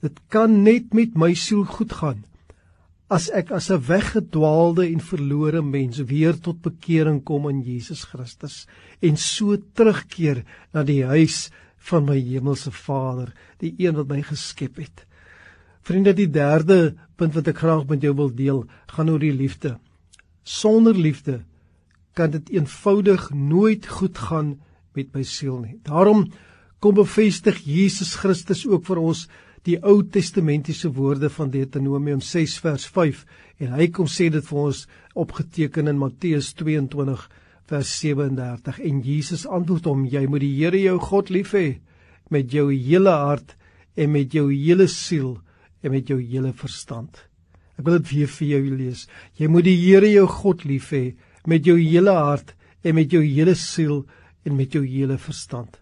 Dit 0.00 0.20
kan 0.28 0.62
net 0.62 0.94
met 0.94 1.16
my 1.16 1.34
siel 1.34 1.64
goed 1.64 1.92
gaan 1.92 2.24
as 3.08 3.30
ek 3.30 3.50
as 3.54 3.70
'n 3.70 3.86
weggedwaalde 3.86 4.86
en 4.86 5.00
verlore 5.00 5.62
mens 5.62 5.98
weer 5.98 6.34
tot 6.34 6.62
bekering 6.62 7.22
kom 7.22 7.48
in 7.48 7.62
Jesus 7.62 8.02
Christus 8.04 8.66
en 9.00 9.16
so 9.16 9.56
terugkeer 9.56 10.44
na 10.72 10.82
die 10.82 11.04
huis 11.04 11.50
van 11.76 12.04
my 12.04 12.18
hemelse 12.18 12.70
Vader, 12.70 13.32
die 13.58 13.74
een 13.78 13.94
wat 13.94 14.08
my 14.08 14.22
geskep 14.22 14.76
het. 14.76 15.06
Vriende, 15.82 16.12
die 16.14 16.30
derde 16.30 16.96
punt 17.16 17.34
wat 17.34 17.46
ek 17.46 17.58
graag 17.58 17.86
met 17.86 18.02
jou 18.02 18.14
wil 18.14 18.34
deel, 18.34 18.64
gaan 18.86 19.10
oor 19.10 19.22
die 19.22 19.32
liefde. 19.32 19.78
Sonder 20.42 20.94
liefde 20.94 21.44
kan 22.16 22.32
dit 22.32 22.54
eenvoudig 22.56 23.28
nooit 23.34 23.86
goed 23.98 24.18
gaan 24.18 24.56
met 24.96 25.12
my 25.14 25.24
siel 25.28 25.60
nie. 25.60 25.76
Daarom 25.84 26.26
kom 26.80 26.96
bevestig 26.96 27.60
Jesus 27.64 28.14
Christus 28.20 28.64
ook 28.68 28.86
vir 28.88 29.00
ons 29.02 29.26
die 29.66 29.76
Ou 29.82 30.00
Testamentiese 30.02 30.92
woorde 30.94 31.28
van 31.32 31.50
Deuteronomium 31.50 32.22
6 32.22 32.58
vers 32.62 32.86
5 32.94 33.24
en 33.64 33.74
hy 33.74 33.88
kom 33.92 34.08
sê 34.10 34.28
dit 34.32 34.44
vir 34.46 34.60
ons 34.62 34.84
opgeteken 35.18 35.90
in 35.90 35.98
Matteus 35.98 36.52
22 36.54 37.26
vers 37.66 37.92
37 38.00 38.78
en 38.86 39.00
Jesus 39.02 39.46
antwoord 39.50 39.88
hom 39.90 40.04
jy 40.06 40.22
moet 40.30 40.44
die 40.44 40.54
Here 40.60 40.80
jou 40.84 40.98
God 41.02 41.32
lief 41.34 41.54
hê 41.58 41.66
met 42.30 42.52
jou 42.54 42.68
hele 42.70 43.10
hart 43.10 43.56
en 43.98 44.12
met 44.14 44.34
jou 44.34 44.48
hele 44.52 44.86
siel 44.92 45.36
en 45.82 45.92
met 45.94 46.06
jou 46.08 46.18
hele 46.20 46.52
verstand. 46.56 47.10
Ek 47.76 47.84
wil 47.86 47.98
dit 47.98 48.12
weer 48.12 48.30
vir 48.32 48.48
jou 48.48 48.62
lees. 48.76 49.06
Jy 49.36 49.48
moet 49.50 49.66
die 49.66 49.76
Here 49.78 50.08
jou 50.10 50.26
God 50.30 50.64
lief 50.68 50.92
hê 50.94 51.04
met 51.46 51.64
jou 51.64 51.78
hele 51.78 52.12
hart 52.12 52.54
en 52.82 52.94
met 52.94 53.10
jou 53.10 53.24
hele 53.24 53.54
siel 53.54 54.04
en 54.44 54.56
met 54.56 54.72
jou 54.72 54.84
hele 54.86 55.18
verstand 55.18 55.80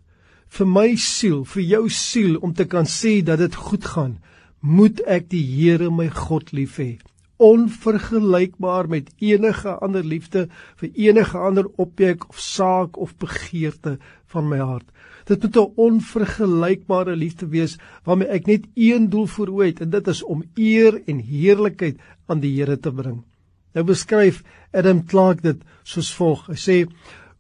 vir 0.54 0.68
my 0.70 0.90
siel, 1.00 1.42
vir 1.50 1.64
jou 1.66 1.82
siel 1.90 2.36
om 2.46 2.52
te 2.54 2.66
kan 2.70 2.86
sê 2.86 3.18
dat 3.26 3.40
dit 3.42 3.56
goed 3.58 3.86
gaan, 3.94 4.18
moet 4.60 5.02
ek 5.10 5.26
die 5.32 5.42
Here 5.42 5.90
my 5.90 6.06
God 6.14 6.52
lief 6.54 6.78
hê. 6.78 6.94
Onvergelykbaar 7.42 8.86
met 8.88 9.10
enige 9.18 9.74
ander 9.82 10.06
liefde 10.06 10.46
vir 10.78 10.92
enige 11.08 11.40
ander 11.48 11.66
objek 11.82 12.28
of 12.30 12.38
saak 12.38 13.00
of 13.02 13.16
begeerte 13.18 13.96
van 14.30 14.48
my 14.48 14.60
hart. 14.62 14.86
Dit 15.26 15.42
moet 15.42 15.56
'n 15.56 15.74
onvergelykbare 15.88 17.16
liefde 17.16 17.46
wees 17.50 17.76
waarmee 18.04 18.28
ek 18.28 18.46
net 18.46 18.64
een 18.74 19.10
doel 19.10 19.26
voor 19.26 19.48
oë 19.48 19.66
het 19.66 19.80
en 19.80 19.90
dit 19.90 20.08
is 20.08 20.22
om 20.22 20.44
eer 20.54 21.02
en 21.06 21.18
heerlikheid 21.18 21.98
aan 22.26 22.40
die 22.40 22.54
Here 22.54 22.78
te 22.78 22.92
bring. 22.92 23.24
Nou 23.74 23.84
beskryf 23.84 24.42
Adam 24.72 25.02
Clarke 25.02 25.42
dit 25.42 25.62
soos 25.84 26.12
volg. 26.18 26.46
Hy 26.48 26.54
sê: 26.54 26.76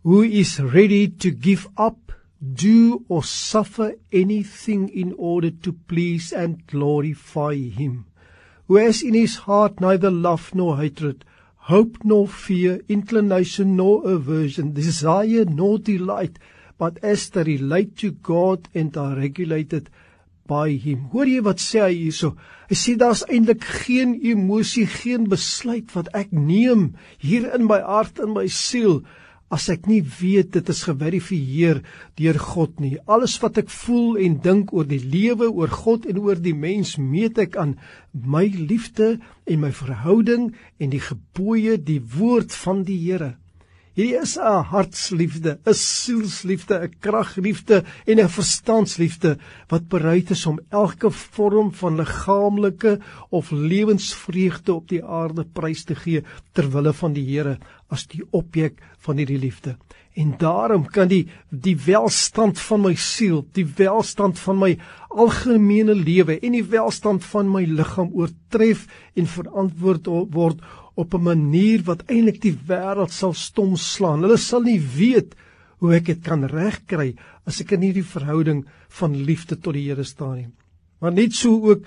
"Who 0.02 0.22
is 0.22 0.58
ready 0.60 1.08
to 1.08 1.30
give 1.30 1.68
up 1.76 2.12
do 2.44 3.04
or 3.08 3.24
suffer 3.24 3.94
anything 4.12 4.88
in 4.88 5.14
order 5.16 5.50
to 5.50 5.72
please 5.72 6.32
and 6.32 6.66
glorify 6.66 7.54
him, 7.54 8.04
who 8.66 8.76
has 8.76 9.02
in 9.02 9.14
his 9.14 9.36
heart 9.46 9.80
neither 9.80 10.10
love 10.10 10.54
nor 10.54 10.76
hatred, 10.76 11.24
hope 11.56 11.98
nor 12.04 12.28
fear, 12.28 12.80
inclination 12.88 13.76
nor 13.76 14.06
aversion, 14.06 14.72
desire 14.72 15.44
nor 15.46 15.78
delight, 15.78 16.38
but 16.76 16.98
as 17.02 17.30
they 17.30 17.44
relate 17.44 17.96
to 17.96 18.10
God 18.10 18.68
and 18.74 18.96
are 18.96 19.16
regulated 19.16 19.88
by 20.50 20.76
him. 20.80 21.08
Hoor 21.12 21.28
jy 21.30 21.42
wat 21.46 21.62
sê 21.62 21.82
hy 21.84 21.94
hierso? 22.04 22.34
Hy 22.70 22.76
sê 22.78 22.94
daar's 23.00 23.24
eintlik 23.28 23.64
geen 23.84 24.16
emosie, 24.24 24.86
geen 24.88 25.28
besluit 25.30 25.90
wat 25.96 26.10
ek 26.16 26.32
neem 26.32 26.94
hier 27.22 27.50
in 27.56 27.68
my 27.68 27.80
hart 27.84 28.20
en 28.22 28.34
my 28.36 28.46
siel 28.48 29.02
as 29.54 29.68
ek 29.70 29.84
nie 29.86 30.00
weet 30.02 30.54
dit 30.56 30.70
is 30.72 30.82
geverifieer 30.88 31.82
deur 32.18 32.38
God 32.40 32.80
nie. 32.82 32.96
Alles 33.06 33.36
wat 33.42 33.60
ek 33.60 33.70
voel 33.70 34.18
en 34.24 34.40
dink 34.42 34.72
oor 34.74 34.88
die 34.88 35.02
lewe, 35.02 35.50
oor 35.50 35.70
God 35.70 36.08
en 36.10 36.18
oor 36.24 36.40
die 36.40 36.56
mens 36.56 36.96
meet 36.98 37.38
ek 37.44 37.58
aan 37.60 37.76
my 38.12 38.46
liefde 38.48 39.18
en 39.46 39.62
my 39.62 39.70
verhouding 39.74 40.50
en 40.80 40.94
die 40.94 41.02
gebooie, 41.02 41.76
die 41.78 42.00
woord 42.16 42.56
van 42.64 42.82
die 42.88 42.98
Here. 43.04 43.34
Hierdie 43.94 44.18
is 44.18 44.34
'n 44.42 44.64
hartsliefde, 44.72 45.50
'n 45.70 45.74
sielsliefde, 45.80 46.74
'n 46.82 46.94
kragliefde 47.04 47.84
en 48.10 48.18
'n 48.18 48.28
verstandsliefde 48.28 49.38
wat 49.70 49.86
bereid 49.88 50.30
is 50.30 50.46
om 50.46 50.58
elke 50.70 51.10
vorm 51.10 51.70
van 51.72 52.00
liggaamlike 52.02 52.98
of 53.30 53.50
lewensvreugde 53.50 54.74
op 54.74 54.88
die 54.88 55.04
aarde 55.04 55.44
prys 55.44 55.84
te 55.84 55.94
gee 55.94 56.24
ter 56.52 56.70
wille 56.74 56.92
van 56.92 57.12
die 57.12 57.24
Here 57.24 57.58
as 57.88 58.06
die 58.06 58.24
objek 58.32 58.82
van 58.98 59.16
hierdie 59.16 59.38
liefde. 59.38 59.76
En 60.14 60.34
daarom 60.38 60.84
kan 60.86 61.08
die 61.10 61.24
die 61.50 61.74
welstand 61.86 62.60
van 62.62 62.84
my 62.84 62.94
siel, 62.94 63.42
die 63.52 63.66
welstand 63.66 64.38
van 64.38 64.60
my 64.60 64.70
algemene 65.10 65.94
lewe 65.98 66.36
en 66.38 66.54
die 66.54 66.66
welstand 66.70 67.24
van 67.26 67.50
my 67.50 67.64
liggaam 67.66 68.12
oortref 68.14 68.86
en 69.18 69.26
verantwoord 69.30 70.10
word 70.34 70.62
op 70.94 71.14
'n 71.14 71.22
manier 71.22 71.82
wat 71.82 72.06
eintlik 72.06 72.40
die 72.42 72.54
wêreld 72.68 73.10
sal 73.10 73.34
stom 73.34 73.76
slaan. 73.76 74.22
Hulle 74.22 74.38
sal 74.38 74.62
nie 74.62 74.78
weet 74.78 75.34
hoe 75.78 75.94
ek 75.94 76.06
dit 76.06 76.22
kan 76.22 76.44
regkry 76.44 77.16
as 77.44 77.60
ek 77.60 77.72
in 77.72 77.82
hierdie 77.82 78.06
verhouding 78.06 78.64
van 78.88 79.16
liefde 79.16 79.56
tot 79.56 79.74
die 79.74 79.88
Here 79.88 80.04
staan 80.04 80.36
nie. 80.36 80.48
Maar 81.00 81.12
net 81.12 81.32
so 81.32 81.60
ook 81.70 81.84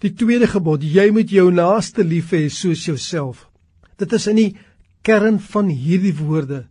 die 0.00 0.12
tweede 0.14 0.46
gebod, 0.46 0.82
jy 0.82 1.10
moet 1.10 1.30
jou 1.30 1.50
naaste 1.50 2.04
lief 2.04 2.30
hê 2.30 2.48
soos 2.48 2.84
jouself. 2.84 3.48
Dit 3.96 4.12
is 4.12 4.26
in 4.26 4.36
die 4.36 4.56
kern 5.02 5.40
van 5.40 5.68
hierdie 5.68 6.14
woorde 6.14 6.66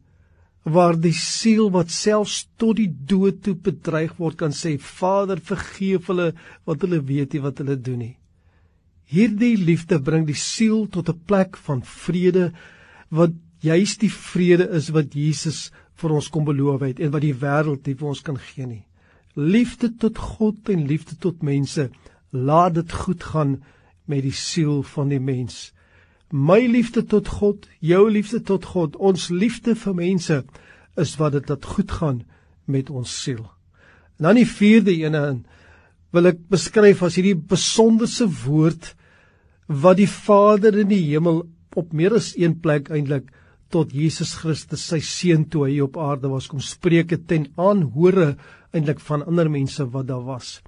waar 0.63 0.97
die 0.99 1.15
siel 1.15 1.69
wat 1.71 1.91
selfs 1.91 2.47
tot 2.59 2.77
die 2.77 2.89
dood 2.89 3.41
toe 3.45 3.55
bedreig 3.55 4.17
word 4.19 4.37
kan 4.37 4.55
sê 4.55 4.75
Vader 4.77 5.39
vergeef 5.39 6.09
hulle 6.11 6.33
wat 6.67 6.83
hulle 6.83 6.99
weet 7.05 7.33
nie 7.33 7.43
wat 7.43 7.61
hulle 7.63 7.77
doen 7.79 8.01
nie. 8.03 8.15
Hierdie 9.09 9.55
liefde 9.57 9.99
bring 9.99 10.27
die 10.27 10.37
siel 10.37 10.87
tot 10.87 11.09
'n 11.09 11.21
plek 11.25 11.57
van 11.57 11.81
vrede 11.81 12.51
wat 13.09 13.31
juis 13.61 13.97
die 13.97 14.11
vrede 14.11 14.69
is 14.69 14.89
wat 14.89 15.15
Jesus 15.15 15.71
vir 15.95 16.11
ons 16.11 16.29
kom 16.29 16.45
beloof 16.45 16.81
het 16.81 16.99
en 16.99 17.11
wat 17.11 17.21
die 17.21 17.33
wêreld 17.33 17.87
nie 17.87 17.95
vir 17.95 18.07
ons 18.07 18.21
kan 18.21 18.37
gee 18.37 18.65
nie. 18.65 18.85
Liefde 19.35 19.89
tot 19.97 20.17
God 20.17 20.69
en 20.69 20.87
liefde 20.87 21.15
tot 21.15 21.43
mense, 21.43 21.89
laat 22.31 22.73
dit 22.73 22.91
goed 22.91 23.23
gaan 23.23 23.63
met 24.05 24.23
die 24.23 24.35
siel 24.35 24.83
van 24.83 25.09
die 25.09 25.19
mens. 25.19 25.71
My 26.29 26.59
liefde 26.67 27.05
tot 27.09 27.27
God, 27.39 27.65
jou 27.81 28.03
liefde 28.11 28.41
tot 28.45 28.65
God, 28.65 28.95
ons 28.95 29.29
liefde 29.33 29.73
vir 29.75 29.95
mense 29.97 30.43
is 30.99 31.15
wat 31.17 31.33
dit 31.33 31.49
laat 31.49 31.65
goed 31.65 31.91
gaan 31.91 32.19
met 32.69 32.89
ons 32.93 33.09
siel. 33.23 33.41
En 34.19 34.29
dan 34.29 34.37
die 34.37 34.49
vierde 34.49 34.93
ene 34.93 35.23
wil 36.13 36.29
ek 36.29 36.41
beskryf 36.51 37.01
as 37.05 37.17
hierdie 37.17 37.37
besonderse 37.37 38.27
woord 38.43 38.93
wat 39.69 39.97
die 39.97 40.09
Vader 40.09 40.77
in 40.81 40.89
die 40.89 41.01
hemel 41.07 41.43
op 41.77 41.93
meer 41.93 42.15
as 42.17 42.33
een 42.37 42.57
plek 42.61 42.89
eintlik 42.93 43.29
tot 43.73 43.93
Jesus 43.93 44.33
Christus 44.41 44.87
sy 44.89 44.99
seun 45.05 45.45
toe 45.49 45.67
hy 45.67 45.77
op 45.85 45.97
aarde 46.01 46.29
was 46.31 46.49
kom 46.49 46.61
spreek 46.65 47.13
het 47.13 47.27
ten 47.29 47.45
aanhore 47.57 48.35
eintlik 48.73 49.01
van 49.05 49.25
ander 49.29 49.49
mense 49.49 49.85
wat 49.93 50.09
daar 50.09 50.25
was. 50.25 50.59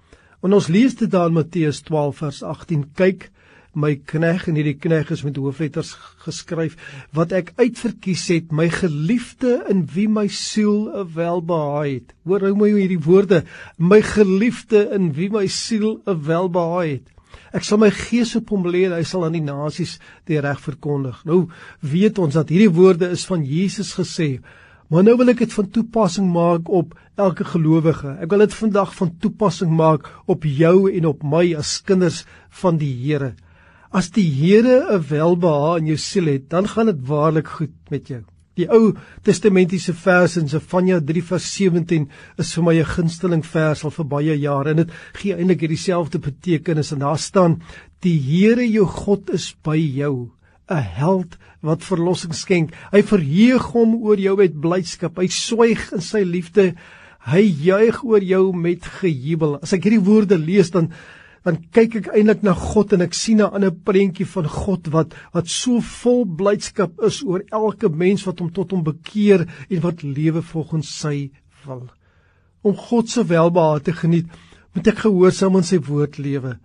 En 0.42 0.54
ons 0.58 0.70
lees 0.74 0.94
dit 0.98 1.10
daar 1.10 1.30
in 1.30 1.38
Matteus 1.38 1.82
12 1.86 2.22
vers 2.22 2.42
18 2.46 2.86
kyk 2.98 3.30
my 3.74 3.94
knegg 3.96 4.48
en 4.50 4.58
hierdie 4.60 4.78
knegg 4.80 5.12
is 5.16 5.24
met 5.24 5.38
hoofletters 5.40 5.94
geskryf 6.26 6.76
wat 7.16 7.32
ek 7.36 7.54
uitverkies 7.60 8.26
het 8.34 8.52
my 8.52 8.68
geliefde 8.72 9.62
in 9.72 9.86
wie 9.94 10.08
my 10.12 10.28
siel 10.28 10.90
welbehaag 11.16 11.88
het. 11.88 12.14
Hoor 12.28 12.50
hoe 12.50 12.58
mooi 12.58 12.74
hierdie 12.76 13.00
woorde 13.06 13.44
my 13.78 14.02
geliefde 14.04 14.90
in 14.96 15.14
wie 15.16 15.30
my 15.32 15.48
siel 15.48 16.02
welbehaag 16.06 16.98
het. 16.98 17.08
Ek 17.56 17.64
sal 17.68 17.80
my 17.80 17.90
gees 17.96 18.34
op 18.40 18.52
hom 18.52 18.68
lê 18.68 18.86
en 18.88 18.96
hy 18.96 19.06
sal 19.08 19.24
aan 19.28 19.36
die 19.36 19.44
nasies 19.44 19.98
die 20.28 20.40
reg 20.44 20.60
verkondig. 20.64 21.22
Nou 21.28 21.46
weet 21.80 22.20
ons 22.20 22.36
dat 22.36 22.52
hierdie 22.52 22.72
woorde 22.76 23.12
is 23.12 23.24
van 23.28 23.44
Jesus 23.48 23.94
gesê. 23.96 24.38
Maar 24.92 25.06
nou 25.08 25.16
wil 25.22 25.32
ek 25.32 25.46
dit 25.46 25.54
van 25.56 25.70
toepassing 25.72 26.28
maak 26.28 26.68
op 26.68 26.98
elke 27.16 27.46
gelowige. 27.48 28.18
Ek 28.20 28.32
wil 28.32 28.44
dit 28.44 28.56
vandag 28.56 28.92
van 28.98 29.14
toepassing 29.24 29.72
maak 29.72 30.10
op 30.28 30.44
jou 30.44 30.92
en 30.92 31.08
op 31.08 31.24
my 31.24 31.46
as 31.56 31.78
kinders 31.88 32.26
van 32.64 32.80
die 32.82 32.92
Here. 33.06 33.32
As 33.92 34.08
die 34.16 34.24
Here 34.24 34.88
'n 34.88 35.04
welbehae 35.04 35.80
in 35.80 35.88
jou 35.88 35.98
siel 35.98 36.30
het, 36.32 36.50
dan 36.50 36.68
gaan 36.68 36.86
dit 36.86 37.02
waarlik 37.08 37.48
goed 37.48 37.76
met 37.90 38.08
jou. 38.08 38.22
Die 38.56 38.70
Ou 38.72 38.94
Testamentiese 39.24 39.94
vers 39.94 40.38
in 40.38 40.48
Sefanja 40.48 41.02
3:17 41.02 42.08
is 42.38 42.54
vir 42.54 42.64
my 42.64 42.76
'n 42.80 42.86
gunsteling 42.86 43.44
vers 43.46 43.84
al 43.84 43.92
vir 43.92 44.06
baie 44.06 44.36
jare 44.40 44.70
en 44.70 44.78
dit 44.78 44.92
gee 45.14 45.36
eintlik 45.36 45.60
hierdie 45.60 45.78
selfde 45.78 46.20
betekenis 46.20 46.94
en 46.94 47.00
daar 47.00 47.20
staan 47.20 47.62
die 48.00 48.18
Here 48.18 48.64
jou 48.64 48.86
God 48.86 49.30
is 49.30 49.56
by 49.64 49.76
jou 49.76 50.32
'n 50.70 50.84
held 50.84 51.38
wat 51.62 51.84
verlossing 51.84 52.34
skenk 52.34 52.72
hy 52.94 53.02
verheug 53.02 53.74
hom 53.74 53.96
oor 53.96 54.18
jou 54.18 54.38
met 54.38 54.62
blydskap 54.62 55.18
hy 55.18 55.28
swyg 55.28 55.92
in 55.92 56.02
sy 56.02 56.24
liefde 56.24 56.76
Hy 57.22 57.44
juig 57.46 58.00
oor 58.02 58.24
jou 58.26 58.48
met 58.58 58.86
gejubel. 58.98 59.60
As 59.62 59.76
ek 59.76 59.84
hierdie 59.86 60.02
woorde 60.02 60.40
lees 60.42 60.72
dan 60.74 60.90
dan 61.46 61.58
kyk 61.74 61.96
ek 62.02 62.10
eintlik 62.14 62.44
na 62.46 62.54
God 62.58 62.94
en 62.94 63.02
ek 63.06 63.16
sien 63.18 63.42
'n 63.42 63.54
ander 63.58 63.72
prentjie 63.72 64.28
van 64.34 64.48
God 64.48 64.92
wat 64.94 65.16
wat 65.34 65.48
so 65.48 65.82
vol 65.82 66.26
blydskap 66.26 67.02
is 67.08 67.22
oor 67.24 67.42
elke 67.52 67.90
mens 67.90 68.26
wat 68.26 68.40
hom 68.40 68.52
tot 68.52 68.72
hom 68.72 68.84
bekeer 68.84 69.48
en 69.70 69.82
wat 69.82 70.04
lewe 70.04 70.42
volgens 70.42 70.90
sy 71.02 71.32
wil. 71.66 71.90
Om 72.62 72.76
God 72.76 73.10
se 73.10 73.24
welbehae 73.26 73.82
te 73.82 73.94
geniet, 73.94 74.28
moet 74.74 74.88
ek 74.88 75.04
gehoorsaam 75.06 75.56
aan 75.56 75.66
sy 75.66 75.80
woord 75.80 76.18
lewe. 76.18 76.60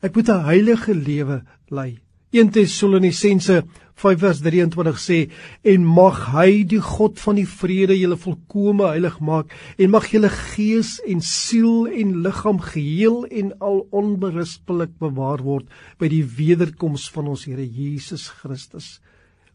Ek 0.00 0.14
moet 0.14 0.28
'n 0.28 0.44
heilige 0.44 0.94
lewe 0.94 1.42
lei. 1.68 1.98
1 2.30 2.52
Tessalonisense 2.54 3.64
5:23 4.00 4.98
sê 5.02 5.18
en 5.66 5.84
mag 5.84 6.20
hy 6.32 6.62
die 6.64 6.80
God 6.80 7.18
van 7.18 7.36
die 7.40 7.46
vrede 7.46 7.96
julle 7.98 8.16
volkome 8.16 8.86
heilig 8.86 9.18
maak 9.20 9.50
en 9.76 9.90
mag 9.90 10.06
julle 10.12 10.30
gees 10.30 11.00
en 11.10 11.20
siel 11.26 11.88
en 11.90 12.20
liggaam 12.24 12.62
geheel 12.62 13.26
en 13.26 13.50
al 13.58 13.82
onberispelik 13.90 14.94
bewaar 15.02 15.42
word 15.42 15.66
by 15.98 16.08
die 16.08 16.22
wederkoms 16.22 17.08
van 17.10 17.28
ons 17.34 17.44
Here 17.50 17.66
Jesus 17.66 18.28
Christus. 18.30 19.00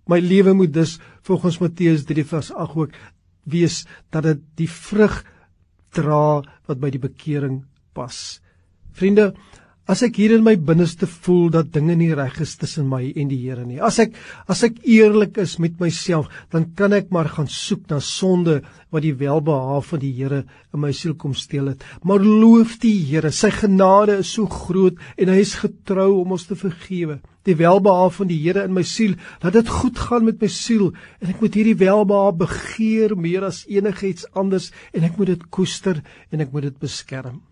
My 0.05 0.19
lewe 0.19 0.53
moet 0.53 0.73
dus 0.73 0.99
volgens 1.23 1.61
Matteus 1.63 2.03
3:8 2.05 2.75
ook 2.75 2.91
wees 3.45 3.85
dat 4.11 4.23
dit 4.23 4.41
die 4.55 4.69
vrug 4.69 5.23
dra 5.95 6.43
wat 6.67 6.79
by 6.79 6.91
die 6.91 6.99
bekering 6.99 7.63
pas. 7.93 8.41
Vriende, 8.91 9.33
As 9.85 10.01
ek 10.01 10.15
hier 10.17 10.31
in 10.33 10.41
my 10.41 10.55
binneste 10.57 11.05
voel 11.05 11.51
dat 11.53 11.67
dinge 11.75 11.93
nie 11.93 12.09
reg 12.17 12.39
is 12.41 12.55
tussen 12.57 12.87
my 12.89 13.03
en 13.05 13.27
die 13.29 13.37
Here 13.43 13.67
nie. 13.69 13.77
As 13.77 13.99
ek 14.01 14.15
as 14.49 14.63
ek 14.65 14.79
eerlik 14.81 15.37
is 15.43 15.59
met 15.61 15.77
myself, 15.77 16.25
dan 16.49 16.65
kan 16.73 16.95
ek 16.97 17.11
maar 17.13 17.29
gaan 17.29 17.45
soek 17.45 17.83
na 17.91 17.99
sonde 18.01 18.63
wat 18.89 19.05
die 19.05 19.13
welbehae 19.19 19.83
van 19.85 20.01
die 20.01 20.11
Here 20.17 20.41
in 20.73 20.81
my 20.81 20.89
siel 20.89 21.13
kom 21.13 21.37
steel 21.37 21.69
het. 21.69 21.85
Maar 22.01 22.25
loof 22.25 22.79
die 22.81 22.97
Here, 23.11 23.29
sy 23.29 23.53
genade 23.53 24.17
is 24.25 24.33
so 24.33 24.49
groot 24.49 24.97
en 25.21 25.35
hy 25.35 25.37
is 25.45 25.53
getrou 25.61 26.15
om 26.23 26.33
ons 26.33 26.49
te 26.49 26.57
vergewe. 26.57 27.21
Die 27.45 27.59
welbehae 27.61 28.09
van 28.17 28.33
die 28.33 28.41
Here 28.41 28.65
in 28.65 28.73
my 28.73 28.87
siel, 28.89 29.19
dat 29.45 29.53
dit 29.53 29.69
goed 29.69 30.01
gaan 30.01 30.25
met 30.25 30.41
my 30.41 30.49
siel 30.49 30.95
en 31.21 31.29
ek 31.29 31.45
moet 31.45 31.61
hierdie 31.61 31.77
welbehae 31.85 32.33
begeer 32.41 33.13
meer 33.13 33.45
as 33.53 33.67
enigiets 33.69 34.25
anders 34.33 34.71
en 34.97 35.05
ek 35.05 35.21
moet 35.21 35.35
dit 35.37 35.51
koester 35.53 36.01
en 36.33 36.41
ek 36.41 36.49
moet 36.57 36.73
dit 36.73 36.87
beskerm. 36.89 37.43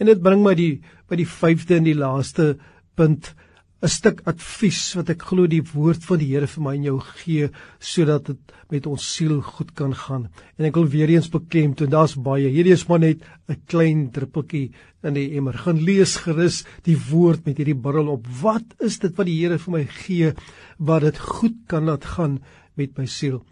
En 0.00 0.06
dit 0.06 0.22
bring 0.22 0.42
my 0.42 0.54
die 0.58 0.82
by 1.08 1.16
die 1.20 1.28
5de 1.28 1.78
en 1.78 1.88
die 1.88 1.98
laaste 1.98 2.56
punt 2.96 3.34
'n 3.82 3.90
stuk 3.90 4.20
advies 4.30 4.80
wat 4.94 5.08
ek 5.10 5.24
glo 5.26 5.48
die 5.50 5.64
woord 5.72 6.04
van 6.06 6.20
die 6.20 6.28
Here 6.30 6.46
vir 6.46 6.62
my 6.62 6.74
en 6.76 6.84
jou 6.86 6.98
gee 7.02 7.48
sodat 7.82 8.28
dit 8.28 8.52
met 8.70 8.86
ons 8.86 9.06
siel 9.14 9.40
goed 9.42 9.72
kan 9.74 9.94
gaan. 10.04 10.28
En 10.56 10.68
ek 10.68 10.78
wil 10.78 10.86
weer 10.86 11.10
eens 11.10 11.26
beklemtoon, 11.32 11.90
daar's 11.90 12.14
baie. 12.14 12.46
Hierdie 12.46 12.76
is 12.76 12.86
maar 12.86 13.02
net 13.02 13.26
'n 13.50 13.58
klein 13.66 14.10
druppeltjie 14.14 14.70
in 15.02 15.14
die 15.14 15.34
emmer. 15.36 15.58
Gaan 15.58 15.82
lees 15.82 16.14
gerus 16.16 16.64
die 16.84 16.96
woord 17.10 17.44
met 17.44 17.58
hierdie 17.58 17.74
bril 17.74 18.08
op. 18.08 18.26
Wat 18.42 18.78
is 18.78 18.98
dit 18.98 19.16
wat 19.16 19.26
die 19.26 19.40
Here 19.40 19.58
vir 19.58 19.72
my 19.72 19.84
gee 19.84 20.32
wat 20.78 21.02
dit 21.02 21.18
goed 21.18 21.58
kan 21.66 21.84
laat 21.84 22.04
gaan 22.04 22.38
met 22.76 22.96
my 22.98 23.06
siel? 23.06 23.42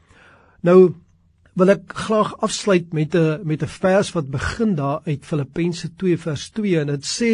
Nou 0.62 0.94
wil 1.60 1.74
ek 1.74 1.92
graag 1.92 2.30
afsluit 2.46 2.94
met 2.96 3.14
'n 3.14 3.44
met 3.44 3.62
'n 3.62 3.74
vers 3.82 4.12
wat 4.16 4.30
begin 4.30 4.74
daar 4.76 5.00
uit 5.04 5.26
Filippense 5.30 5.88
2 5.96 6.16
vers 6.16 6.50
2 6.56 6.80
en 6.80 6.86
dit 6.86 7.04
sê 7.04 7.32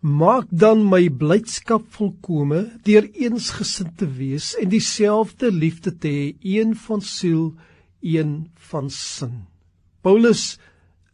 maak 0.00 0.46
dan 0.50 0.88
my 0.88 1.08
blydskap 1.08 1.84
volkome 1.96 2.60
deur 2.84 3.04
eensgesind 3.12 3.98
te 3.98 4.06
wees 4.06 4.54
en 4.60 4.68
dieselfde 4.68 5.52
liefde 5.52 5.92
te 5.98 6.08
hê 6.08 6.34
een 6.40 6.74
van 6.76 7.00
siel 7.00 7.54
een 8.00 8.48
van 8.54 8.90
sin. 8.90 9.44
Paulus 10.02 10.58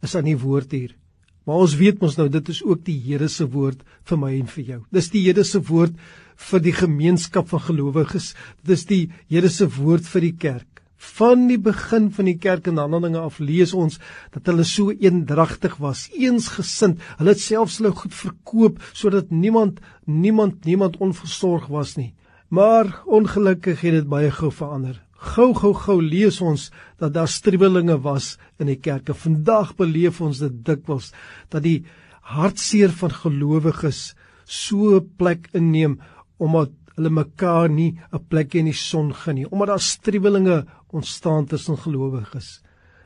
is 0.01 0.15
aan 0.15 0.25
die 0.25 0.39
woord 0.39 0.71
hier. 0.71 0.95
Maar 1.43 1.55
ons 1.55 1.75
weet 1.75 1.99
mos 2.01 2.17
nou 2.17 2.29
dit 2.29 2.49
is 2.49 2.63
ook 2.63 2.85
die 2.85 2.99
Here 2.99 3.27
se 3.27 3.47
woord 3.49 3.79
vir 4.03 4.17
my 4.17 4.33
en 4.39 4.47
vir 4.47 4.63
jou. 4.63 4.81
Dis 4.91 5.09
die 5.09 5.23
Here 5.25 5.43
se 5.43 5.59
woord 5.59 5.93
vir 6.35 6.59
die 6.59 6.73
gemeenskap 6.73 7.47
van 7.49 7.59
gelowiges. 7.59 8.35
Dit 8.63 8.77
is 8.77 8.85
die 8.85 9.09
Here 9.27 9.49
se 9.49 9.67
woord 9.67 10.05
vir 10.05 10.21
die 10.21 10.37
kerk 10.37 10.70
van 11.01 11.47
die 11.49 11.57
begin 11.57 12.11
van 12.13 12.27
die 12.29 12.37
kerk 12.37 12.67
in 12.69 12.77
Handelinge 12.77 13.21
af 13.21 13.39
lees 13.41 13.73
ons 13.73 13.97
dat 14.35 14.45
hulle 14.51 14.65
so 14.67 14.93
eendragtig 14.93 15.79
was, 15.81 16.05
eensgesind. 16.13 17.01
Hulle 17.17 17.33
het 17.33 17.41
selfs 17.41 17.79
hulle 17.81 17.93
goed 17.97 18.13
verkoop 18.13 18.81
sodat 18.93 19.31
niemand 19.33 19.79
niemand 20.05 20.65
niemand 20.69 20.99
onversorg 21.01 21.65
was 21.73 21.95
nie. 21.97 22.13
Maar 22.49 22.99
ongelukkig 23.07 23.81
het 23.81 23.97
dit 24.01 24.11
baie 24.11 24.29
gou 24.35 24.51
verander. 24.53 24.99
Gou 25.33 25.51
gou 25.57 25.73
gou 25.77 25.97
lees 26.01 26.41
ons 26.41 26.69
dat 27.01 27.13
daar 27.15 27.29
striwelinge 27.29 27.97
was 28.01 28.35
in 28.59 28.69
die 28.69 28.77
kerke. 28.77 29.13
Vandag 29.17 29.75
beleef 29.79 30.21
ons 30.21 30.41
dit 30.43 30.61
dikwels 30.65 31.11
dat 31.49 31.65
die 31.65 31.79
hartseer 32.21 32.93
van 33.01 33.13
gelowiges 33.23 34.13
so 34.45 34.99
'n 34.99 35.09
plek 35.17 35.49
inneem 35.53 35.99
omdat 36.37 36.69
hulle 37.01 37.13
mekaar 37.17 37.69
nie 37.69 37.97
'n 38.13 38.25
plek 38.29 38.55
in 38.55 38.69
die 38.69 38.77
son 38.77 39.13
gun 39.13 39.35
nie 39.35 39.49
omdat 39.49 39.67
daar 39.73 39.79
striwelinge 39.79 40.65
ontstaan 40.91 41.45
tussen 41.45 41.77
gelowiges. 41.77 42.61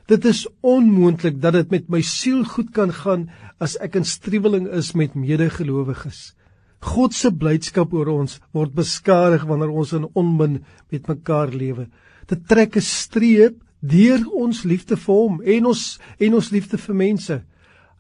Dit 0.07 0.25
is 0.25 0.47
onmoontlik 0.61 1.41
dat 1.41 1.53
dit 1.53 1.71
met 1.71 1.89
my 1.89 2.01
siel 2.01 2.43
goed 2.43 2.71
kan 2.73 2.91
gaan 2.93 3.29
as 3.59 3.77
ek 3.81 3.95
in 3.95 4.05
striweling 4.05 4.67
is 4.67 4.93
met 4.93 5.15
medegelowiges. 5.15 6.35
God 6.81 7.13
se 7.13 7.31
blydskap 7.31 7.93
oor 7.93 8.11
ons 8.13 8.39
word 8.53 8.75
beskadig 8.75 9.45
wanneer 9.49 9.73
ons 9.73 9.93
in 9.93 10.05
onmin 10.13 10.59
met 10.91 11.07
mekaar 11.07 11.49
lewe. 11.49 11.87
Dit 12.27 12.47
trek 12.47 12.77
'n 12.77 12.81
streep 12.81 13.57
deur 13.81 14.21
ons 14.31 14.63
liefde 14.63 14.95
vir 14.95 15.15
hom 15.15 15.41
en 15.41 15.65
ons 15.65 15.99
en 16.19 16.33
ons 16.33 16.51
liefde 16.51 16.77
vir 16.77 16.95
mense. 16.95 17.43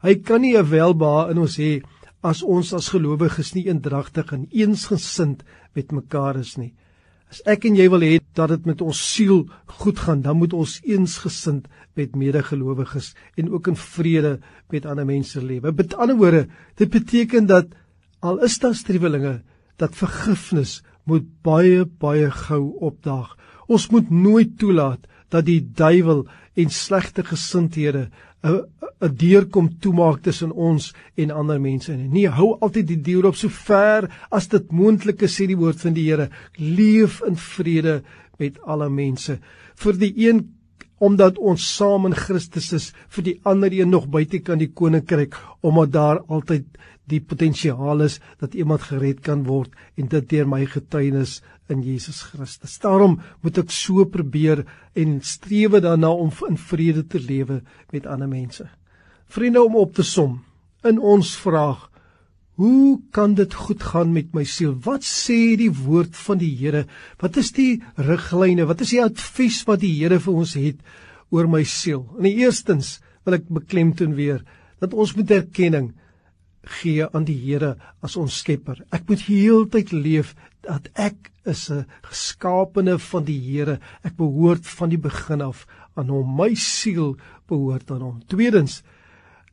Hy 0.03 0.15
kan 0.15 0.41
nie 0.41 0.57
'n 0.57 0.69
welbehae 0.69 1.31
in 1.31 1.37
ons 1.37 1.57
hê 1.57 1.81
as 2.21 2.43
ons 2.43 2.73
as 2.73 2.89
gelowiges 2.89 3.53
nie 3.55 3.67
eendragtig 3.67 4.31
en 4.33 4.47
eensgesind 4.51 5.43
met 5.75 5.91
mekaar 5.91 6.39
is 6.41 6.55
nie. 6.57 6.73
As 7.31 7.41
ek 7.49 7.65
en 7.67 7.77
jy 7.77 7.87
wil 7.89 8.03
hê 8.05 8.19
dat 8.37 8.51
dit 8.53 8.67
met 8.69 8.81
ons 8.85 8.99
siel 9.13 9.45
goed 9.81 9.99
gaan, 9.99 10.21
dan 10.23 10.37
moet 10.39 10.53
ons 10.53 10.77
eensgesind 10.85 11.65
met 11.97 12.15
medegelowiges 12.15 13.13
en 13.39 13.49
ook 13.51 13.71
in 13.71 13.79
vrede 13.79 14.37
met 14.71 14.85
ander 14.85 15.07
mense 15.09 15.41
lewe. 15.41 15.73
Met 15.73 15.95
ander 15.97 16.17
woorde, 16.19 16.45
dit 16.77 16.91
beteken 16.91 17.49
dat 17.49 17.73
al 18.21 18.39
is 18.45 18.59
daar 18.61 18.75
striwelinge, 18.77 19.41
dat 19.81 19.97
vergifnis 19.97 20.79
moet 21.05 21.25
baie 21.45 21.85
baie 21.85 22.29
gou 22.31 22.63
opdaag. 22.85 23.35
Ons 23.67 23.89
moet 23.93 24.09
nooit 24.09 24.57
toelaat 24.59 25.05
dat 25.33 25.45
die 25.45 25.61
duiwel 25.61 26.25
en 26.55 26.69
slegte 26.71 27.23
gesindhede 27.23 28.09
'n 28.45 28.61
'n 29.01 29.15
deur 29.17 29.45
kom 29.45 29.69
toemaak 29.81 30.21
tussen 30.21 30.51
ons 30.51 30.93
en 31.15 31.31
ander 31.31 31.59
mense 31.61 31.95
nie. 31.95 32.07
Nee, 32.07 32.29
hou 32.29 32.57
altyd 32.61 32.87
die 32.87 33.01
deur 33.01 33.25
op 33.31 33.35
so 33.35 33.49
ver 33.49 34.09
as 34.31 34.47
dit 34.47 34.71
moontlik 34.71 35.21
is, 35.21 35.35
sê 35.35 35.47
die 35.47 35.57
woord 35.57 35.81
van 35.81 35.93
die 35.93 36.05
Here. 36.09 36.29
Leef 36.57 37.21
in 37.27 37.35
vrede 37.35 38.03
met 38.37 38.59
alle 38.63 38.89
mense. 38.89 39.39
Vir 39.75 39.97
die 39.97 40.13
een 40.27 40.45
omdat 41.03 41.37
ons 41.37 41.63
saam 41.75 42.05
in 42.07 42.15
Christus 42.15 42.71
is, 42.73 42.85
vir 43.11 43.23
die 43.23 43.39
ander 43.43 43.73
een 43.73 43.89
nog 43.91 44.07
buite 44.07 44.39
kan 44.39 44.61
die 44.61 44.71
koninkryk, 44.71 45.35
omdat 45.61 45.91
daar 45.91 46.21
altyd 46.31 46.65
die 47.09 47.21
potensiaal 47.21 48.01
is 48.05 48.19
dat 48.41 48.55
iemand 48.57 48.87
gered 48.89 49.21
kan 49.25 49.43
word 49.45 49.73
en 49.97 50.09
dit 50.09 50.29
deur 50.29 50.47
my 50.49 50.63
getuienis 50.65 51.41
in 51.69 51.81
Jesus 51.85 52.21
Christus. 52.31 52.77
Daarom 52.81 53.19
moet 53.41 53.59
ek 53.61 53.73
so 53.73 54.05
probeer 54.09 54.63
en 54.97 55.19
streef 55.21 55.77
daarna 55.85 56.11
om 56.13 56.33
in 56.49 56.57
vrede 56.57 57.05
te 57.07 57.21
lewe 57.21 57.61
met 57.93 58.05
ander 58.09 58.29
mense. 58.29 58.67
Vriende 59.27 59.63
om 59.63 59.75
op 59.75 59.93
te 59.95 60.03
som 60.03 60.39
in 60.85 60.99
ons 60.99 61.35
vraag 61.41 61.89
Hoe 62.55 63.01
kan 63.11 63.33
dit 63.35 63.53
goed 63.53 63.81
gaan 63.83 64.13
met 64.15 64.31
my 64.31 64.45
siel? 64.47 64.77
Wat 64.79 65.03
sê 65.03 65.57
die 65.59 65.71
woord 65.75 66.15
van 66.15 66.39
die 66.39 66.53
Here? 66.55 66.85
Wat 67.19 67.35
is 67.35 67.51
die 67.51 67.81
riglyne? 67.99 68.63
Wat 68.69 68.79
is 68.85 68.93
die 68.95 69.01
advies 69.03 69.57
wat 69.67 69.81
die 69.83 69.91
Here 69.97 70.21
vir 70.23 70.37
ons 70.39 70.53
het 70.55 70.79
oor 71.35 71.49
my 71.51 71.65
siel? 71.67 72.05
In 72.15 72.29
die 72.29 72.37
eerstens 72.45 73.01
wil 73.27 73.35
ek 73.41 73.51
beklemtoon 73.51 74.15
weer 74.15 74.39
dat 74.79 74.95
ons 74.95 75.11
moet 75.17 75.33
erkenning 75.35 75.91
gee 76.65 77.05
aan 77.05 77.25
die 77.27 77.37
Here 77.37 77.75
as 78.01 78.17
ons 78.17 78.39
Skepper. 78.41 78.81
Ek 78.91 79.07
moet 79.09 79.25
heeltyd 79.27 79.91
leef 79.91 80.35
dat 80.65 80.89
ek 80.93 81.31
is 81.45 81.69
'n 81.69 81.85
geskaapene 82.03 82.97
van 82.99 83.23
die 83.23 83.39
Here. 83.39 83.79
Ek 84.03 84.17
behoort 84.17 84.67
van 84.67 84.89
die 84.89 84.97
begin 84.97 85.41
af 85.41 85.67
aan 85.95 86.09
hom. 86.09 86.35
My 86.35 86.55
siel 86.55 87.17
behoort 87.47 87.91
aan 87.91 88.01
hom. 88.01 88.21
Tweedens 88.27 88.83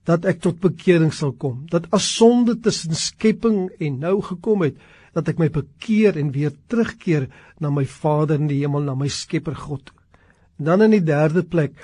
dat 0.04 0.24
ek 0.24 0.40
tot 0.40 0.60
bekering 0.60 1.12
sal 1.12 1.32
kom. 1.32 1.66
Dat 1.70 1.86
as 1.90 2.16
sonde 2.16 2.58
tussen 2.60 2.94
skepping 2.94 3.70
en 3.78 3.98
nou 3.98 4.20
gekom 4.22 4.62
het, 4.62 4.76
dat 5.14 5.28
ek 5.28 5.38
my 5.38 5.48
bekeer 5.48 6.16
en 6.16 6.32
weer 6.32 6.52
terugkeer 6.68 7.28
na 7.60 7.70
my 7.70 7.84
Vader 7.84 8.40
in 8.40 8.48
die 8.48 8.62
hemel, 8.62 8.82
na 8.82 8.94
my 8.94 9.08
Skepper 9.08 9.54
God. 9.54 9.92
En 10.58 10.64
dan 10.64 10.82
in 10.82 10.90
die 10.90 11.04
derde 11.04 11.42
plek 11.42 11.76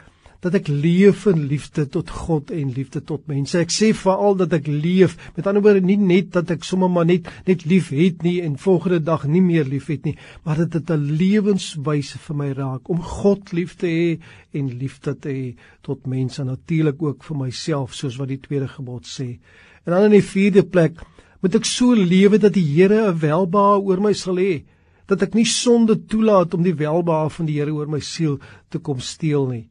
dat 0.45 0.55
ek 0.55 0.69
leef 0.71 1.25
in 1.27 1.47
liefde 1.51 1.89
tot 1.91 2.11
God 2.15 2.53
en 2.55 2.71
liefde 2.71 3.01
tot 3.03 3.25
mense. 3.31 3.59
Ek 3.59 3.73
sê 3.75 3.91
veral 3.97 4.37
dat 4.39 4.53
ek 4.55 4.69
leef, 4.71 5.17
met 5.35 5.49
ander 5.51 5.65
woorde 5.65 5.83
nie 5.83 5.99
net 5.99 6.31
dat 6.37 6.53
ek 6.55 6.67
sommer 6.67 6.91
maar 6.93 7.09
net 7.09 7.27
net 7.49 7.65
lief 7.67 7.91
het 7.91 8.23
nie 8.23 8.37
en 8.45 8.55
volgende 8.61 9.01
dag 9.03 9.27
nie 9.27 9.43
meer 9.43 9.67
lief 9.67 9.89
het 9.91 10.07
nie, 10.07 10.15
maar 10.47 10.63
dat 10.63 10.77
dit 10.77 10.91
'n 10.95 11.19
lewenswyse 11.19 12.19
vir 12.19 12.37
my 12.37 12.51
raak 12.53 12.89
om 12.89 13.03
God 13.03 13.53
lief 13.53 13.75
te 13.77 13.87
hê 13.87 14.19
en 14.55 14.79
liefde 14.79 15.15
te 15.19 15.29
hê 15.29 15.57
tot 15.83 16.07
mense 16.07 16.45
natuurlik 16.45 17.03
ook 17.03 17.25
vir 17.25 17.37
myself 17.37 17.95
soos 17.95 18.17
wat 18.17 18.29
die 18.29 18.41
tweede 18.41 18.69
gebod 18.69 19.07
sê. 19.07 19.39
En 19.87 19.93
dan 19.93 20.05
in 20.05 20.21
die 20.21 20.23
vierde 20.23 20.63
plek 20.63 21.03
moet 21.43 21.55
ek 21.55 21.65
so 21.65 21.95
lewe 21.95 22.39
dat 22.39 22.55
die 22.55 22.67
Here 22.75 23.11
'n 23.11 23.19
welbehae 23.19 23.81
oor 23.81 24.01
my 24.01 24.13
sal 24.13 24.37
hê 24.37 24.63
dat 25.09 25.23
ek 25.23 25.35
nie 25.35 25.47
sonde 25.47 25.97
toelaat 26.07 26.55
om 26.55 26.63
die 26.63 26.75
welbehae 26.75 27.31
van 27.31 27.47
die 27.47 27.59
Here 27.59 27.73
oor 27.73 27.89
my 27.89 28.01
siel 28.01 28.39
te 28.71 28.79
kom 28.79 29.01
steel 29.01 29.47
nie. 29.47 29.69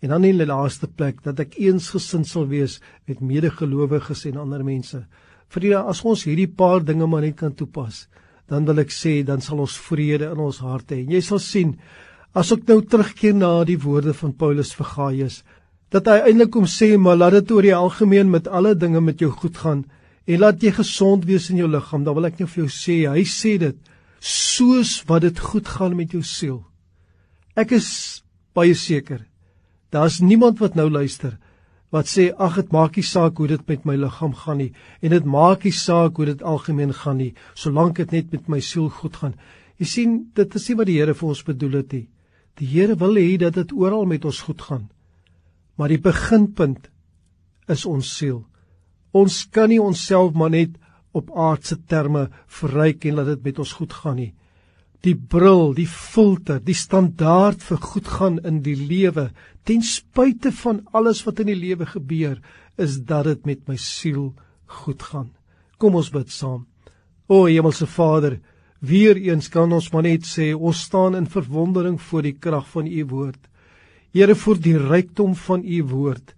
En 0.00 0.14
dan 0.14 0.24
in 0.24 0.38
die 0.40 0.48
laaste 0.48 0.88
plek 0.88 1.20
dat 1.24 1.40
ek 1.44 1.58
eensgesind 1.60 2.28
sal 2.28 2.46
wees 2.48 2.78
met 3.08 3.20
medegelowiges 3.20 4.24
en 4.30 4.40
ander 4.40 4.64
mense. 4.64 5.02
Vir 5.50 5.64
die 5.66 5.74
as 5.76 6.00
ons 6.06 6.24
hierdie 6.24 6.48
paar 6.48 6.80
dinge 6.86 7.06
maar 7.10 7.26
net 7.26 7.36
kan 7.36 7.52
toepas, 7.52 8.06
dan 8.48 8.64
wil 8.66 8.80
ek 8.82 8.94
sê 8.94 9.20
dan 9.26 9.42
sal 9.44 9.60
ons 9.62 9.76
vrede 9.90 10.30
in 10.32 10.40
ons 10.40 10.62
harte 10.64 10.96
hê. 10.96 11.04
Jy 11.04 11.20
sal 11.26 11.42
sien 11.42 11.76
as 12.34 12.52
ek 12.54 12.66
nou 12.70 12.80
terugkeer 12.80 13.34
na 13.36 13.52
die 13.66 13.78
woorde 13.82 14.14
van 14.16 14.32
Paulus 14.38 14.72
vir 14.78 14.88
Gaius 14.94 15.40
dat 15.90 16.06
hy 16.06 16.20
eintlik 16.30 16.52
kom 16.54 16.68
sê 16.70 16.94
maar 16.94 17.18
laat 17.18 17.40
dit 17.40 17.50
oor 17.50 17.66
die 17.66 17.74
algemeen 17.74 18.30
met 18.30 18.46
alle 18.46 18.76
dinge 18.78 19.00
met 19.02 19.22
jou 19.22 19.30
goed 19.34 19.56
gaan 19.58 19.84
en 20.30 20.38
laat 20.38 20.62
jy 20.62 20.70
gesond 20.76 21.26
wees 21.26 21.48
in 21.50 21.58
jou 21.58 21.68
liggaam. 21.68 22.04
Dan 22.06 22.14
wil 22.14 22.28
ek 22.28 22.38
net 22.38 22.52
vir 22.52 22.62
jou 22.64 22.70
sê, 22.70 22.98
hy 23.10 23.24
sê 23.26 23.56
dit 23.58 23.90
soos 24.20 25.00
wat 25.08 25.26
dit 25.26 25.38
goed 25.50 25.66
gaan 25.66 25.96
met 25.98 26.14
jou 26.14 26.22
siel. 26.22 26.60
Ek 27.58 27.74
is 27.74 27.90
baie 28.54 28.76
seker 28.78 29.24
Daar's 29.90 30.20
niemand 30.20 30.58
wat 30.58 30.74
nou 30.78 30.90
luister 30.90 31.38
wat 31.90 32.06
sê 32.06 32.28
ag 32.38 32.54
dit 32.60 32.70
maak 32.70 32.96
nie 32.96 33.06
saak 33.06 33.40
hoe 33.42 33.48
dit 33.50 33.62
met 33.66 33.86
my 33.88 33.96
liggaam 33.98 34.34
gaan 34.42 34.60
nie 34.62 34.70
en 35.02 35.10
dit 35.10 35.24
maak 35.26 35.64
nie 35.66 35.74
saak 35.74 36.20
hoe 36.20 36.28
dit 36.28 36.44
algemeen 36.46 36.92
gaan 36.94 37.18
nie 37.18 37.32
solank 37.58 37.98
dit 37.98 38.14
net 38.14 38.30
met 38.32 38.46
my 38.48 38.60
siel 38.62 38.88
goed 39.00 39.18
gaan. 39.18 39.34
Jy 39.82 39.86
sien 39.86 40.14
dit 40.36 40.54
is 40.54 40.68
nie 40.68 40.76
wat 40.78 40.86
die 40.86 40.98
Here 41.00 41.14
vir 41.14 41.28
ons 41.32 41.42
bedoel 41.42 41.80
het 41.80 41.92
nie. 41.96 42.06
Die 42.60 42.68
Here 42.68 42.94
wil 43.00 43.18
hê 43.18 43.38
dat 43.42 43.56
dit 43.58 43.72
oral 43.72 44.06
met 44.06 44.24
ons 44.24 44.40
goed 44.46 44.62
gaan. 44.62 44.86
Maar 45.76 45.88
die 45.88 46.02
beginpunt 46.04 46.90
is 47.66 47.86
ons 47.86 48.10
siel. 48.18 48.44
Ons 49.10 49.46
kan 49.50 49.70
nie 49.72 49.80
onsself 49.82 50.36
maar 50.36 50.52
net 50.54 50.76
op 51.16 51.32
aardse 51.34 51.80
terme 51.90 52.28
verryk 52.46 53.08
en 53.08 53.18
laat 53.18 53.32
dit 53.34 53.48
met 53.48 53.58
ons 53.58 53.72
goed 53.80 53.96
gaan 53.96 54.20
nie 54.20 54.34
die 55.04 55.16
bril, 55.16 55.72
die 55.76 55.88
filter, 55.88 56.60
die 56.60 56.76
standaard 56.76 57.62
vir 57.64 57.80
goed 57.80 58.08
gaan 58.18 58.36
in 58.44 58.60
die 58.64 58.76
lewe, 58.76 59.30
ten 59.64 59.82
spyte 59.82 60.52
van 60.62 60.80
alles 60.96 61.22
wat 61.26 61.40
in 61.42 61.50
die 61.52 61.58
lewe 61.58 61.86
gebeur, 61.86 62.40
is 62.80 62.98
dat 63.04 63.28
dit 63.28 63.46
met 63.46 63.68
my 63.68 63.76
siel 63.76 64.32
goed 64.80 65.02
gaan. 65.02 65.30
Kom 65.78 65.96
ons 65.98 66.10
bid 66.12 66.30
saam. 66.32 66.66
O 67.28 67.44
Hemelse 67.46 67.86
Vader, 67.86 68.40
weer 68.80 69.16
eens 69.16 69.48
kan 69.52 69.72
ons 69.72 69.90
maar 69.92 70.06
net 70.06 70.26
sê 70.26 70.50
ons 70.54 70.80
staan 70.86 71.16
in 71.18 71.28
verwondering 71.30 72.00
voor 72.00 72.26
die 72.26 72.36
krag 72.36 72.66
van 72.72 72.88
u 72.88 73.04
woord. 73.12 73.40
Here 74.12 74.34
vir 74.34 74.58
die 74.58 74.76
rykdom 74.78 75.36
van 75.38 75.62
u 75.64 75.82
woord. 75.92 76.34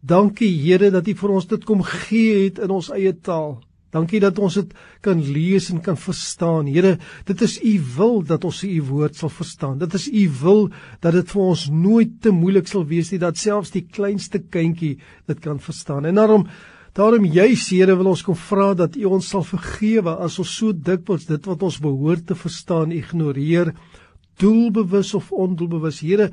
Dankie 0.00 0.50
Here 0.62 0.90
dat 0.90 1.08
u 1.08 1.14
vir 1.14 1.34
ons 1.36 1.46
dit 1.46 1.64
kom 1.64 1.82
gee 1.86 2.46
het 2.46 2.58
in 2.62 2.72
ons 2.74 2.90
eie 2.94 3.12
taal. 3.14 3.60
Dankie 3.96 4.20
dat 4.20 4.38
ons 4.42 4.58
dit 4.58 4.74
kan 5.04 5.20
lees 5.20 5.70
en 5.72 5.80
kan 5.84 5.96
verstaan. 5.96 6.68
Here, 6.68 6.96
dit 7.28 7.42
is 7.46 7.56
U 7.64 7.74
wil 7.96 8.22
dat 8.28 8.44
ons 8.44 8.62
U 8.66 8.76
woord 8.90 9.16
sal 9.16 9.32
verstaan. 9.32 9.78
Dit 9.80 9.96
is 9.96 10.08
U 10.12 10.24
wil 10.42 10.62
dat 11.04 11.16
dit 11.16 11.32
vir 11.32 11.42
ons 11.42 11.66
nooit 11.72 12.16
te 12.22 12.32
moeilik 12.34 12.68
sal 12.68 12.84
wees 12.88 13.12
nie 13.12 13.22
dat 13.22 13.40
selfs 13.40 13.72
die 13.74 13.86
kleinste 13.86 14.42
kindjie 14.42 14.96
dit 15.30 15.44
kan 15.44 15.62
verstaan. 15.62 16.08
En 16.08 16.20
daarom 16.20 16.48
daarom 16.96 17.26
juis 17.28 17.66
Here 17.68 17.92
wil 17.96 18.08
ons 18.14 18.24
kom 18.24 18.36
vra 18.40 18.70
dat 18.74 18.96
U 18.96 19.10
ons 19.18 19.26
sal 19.28 19.44
vergewe 19.44 20.16
as 20.24 20.38
ons 20.40 20.52
so 20.60 20.72
dikwels 20.72 21.26
dit 21.28 21.48
wat 21.48 21.64
ons 21.64 21.80
behoort 21.84 22.24
te 22.28 22.36
verstaan 22.36 22.92
ignoreer, 22.96 23.74
doelbewus 24.40 25.14
of 25.16 25.28
ondoelbewus. 25.32 26.00
Here, 26.04 26.30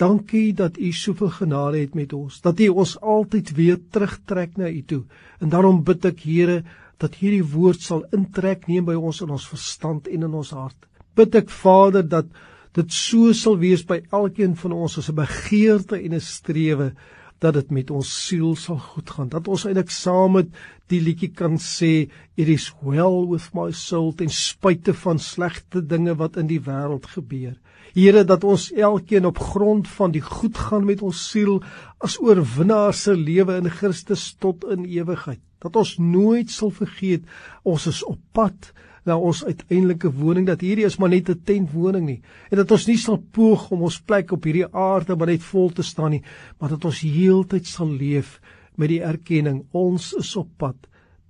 Dankie 0.00 0.54
dat 0.56 0.78
U 0.80 0.92
soveel 0.96 1.28
genade 1.28 1.82
het 1.82 1.94
met 1.94 2.12
ons, 2.16 2.40
dat 2.40 2.60
U 2.60 2.68
ons 2.68 2.94
altyd 3.00 3.50
weer 3.56 3.80
terugtrek 3.92 4.56
na 4.56 4.70
U 4.70 4.82
toe. 4.82 5.02
En 5.44 5.52
daarom 5.52 5.82
bid 5.84 6.06
ek, 6.08 6.22
Here, 6.24 6.62
dat 7.00 7.18
hierdie 7.20 7.44
woord 7.44 7.84
sal 7.84 8.06
intrek 8.16 8.66
neem 8.68 8.86
by 8.88 8.96
ons 8.96 9.20
in 9.24 9.32
ons 9.36 9.48
verstand 9.48 10.08
en 10.08 10.24
in 10.28 10.38
ons 10.40 10.52
hart. 10.56 10.88
Bid 11.16 11.36
ek, 11.36 11.52
Vader, 11.52 12.06
dat 12.08 12.28
dit 12.76 12.92
so 12.94 13.34
sal 13.36 13.58
wees 13.60 13.82
by 13.84 13.98
elkeen 14.14 14.54
van 14.56 14.72
ons 14.76 14.96
as 15.00 15.10
'n 15.10 15.20
begeerte 15.20 15.96
en 16.00 16.14
'n 16.14 16.20
strewe 16.20 16.92
dat 17.40 17.54
dit 17.54 17.70
met 17.70 17.90
ons 17.90 18.08
siel 18.26 18.54
sal 18.56 18.78
goed 18.78 19.10
gaan. 19.10 19.28
Dat 19.28 19.48
ons 19.48 19.64
eintlik 19.64 19.90
saam 19.90 20.32
met 20.32 20.48
die 20.88 21.00
liedjie 21.00 21.32
kan 21.32 21.56
sê, 21.56 22.10
"It 22.36 22.48
is 22.48 22.72
well 22.82 23.26
with 23.28 23.54
my 23.54 23.70
soul," 23.72 24.12
ten 24.12 24.28
spyte 24.28 24.94
van 24.94 25.18
slegte 25.18 25.86
dinge 25.86 26.14
wat 26.16 26.36
in 26.36 26.46
die 26.46 26.60
wêreld 26.60 27.06
gebeur. 27.06 27.56
Here 27.94 28.24
dat 28.24 28.44
ons 28.44 28.70
elkeen 28.72 29.26
op 29.26 29.38
grond 29.38 29.88
van 29.88 30.12
die 30.14 30.22
goed 30.24 30.58
gaan 30.58 30.84
met 30.86 31.02
ons 31.02 31.22
siel 31.30 31.60
as 31.98 32.18
oorwinnaars 32.22 33.02
se 33.06 33.16
lewe 33.16 33.56
in 33.56 33.70
Christus 33.70 34.34
tot 34.38 34.64
in 34.64 34.84
ewigheid. 34.84 35.40
Dat 35.60 35.76
ons 35.76 35.96
nooit 35.98 36.50
sal 36.50 36.70
vergeet 36.70 37.26
ons 37.62 37.86
is 37.86 38.04
op 38.04 38.20
pad 38.32 38.72
na 39.04 39.16
ons 39.16 39.42
uiteindelike 39.44 40.10
woning 40.12 40.46
dat 40.48 40.60
hierdie 40.64 40.86
is 40.86 40.98
maar 41.00 41.12
net 41.12 41.30
'n 41.30 41.42
tentwoning 41.44 42.06
nie 42.06 42.22
en 42.50 42.56
dat 42.56 42.70
ons 42.70 42.86
nie 42.86 42.98
sal 42.98 43.16
poog 43.32 43.70
om 43.70 43.82
ons 43.82 44.00
plek 44.00 44.32
op 44.32 44.44
hierdie 44.44 44.68
aarde 44.72 45.16
maar 45.16 45.32
net 45.32 45.42
vol 45.42 45.70
te 45.70 45.82
staan 45.82 46.10
nie 46.10 46.22
maar 46.58 46.70
dat 46.70 46.84
ons 46.84 47.00
heeltyd 47.00 47.66
sal 47.66 47.88
leef 47.88 48.40
met 48.76 48.88
die 48.88 49.02
erkenning 49.02 49.64
ons 49.72 50.12
is 50.12 50.36
op 50.36 50.48
pad 50.58 50.76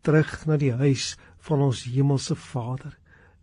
terug 0.02 0.46
na 0.46 0.56
die 0.56 0.72
huis 0.72 1.16
van 1.48 1.60
ons 1.60 1.84
hemelse 1.84 2.34
Vader. 2.34 2.99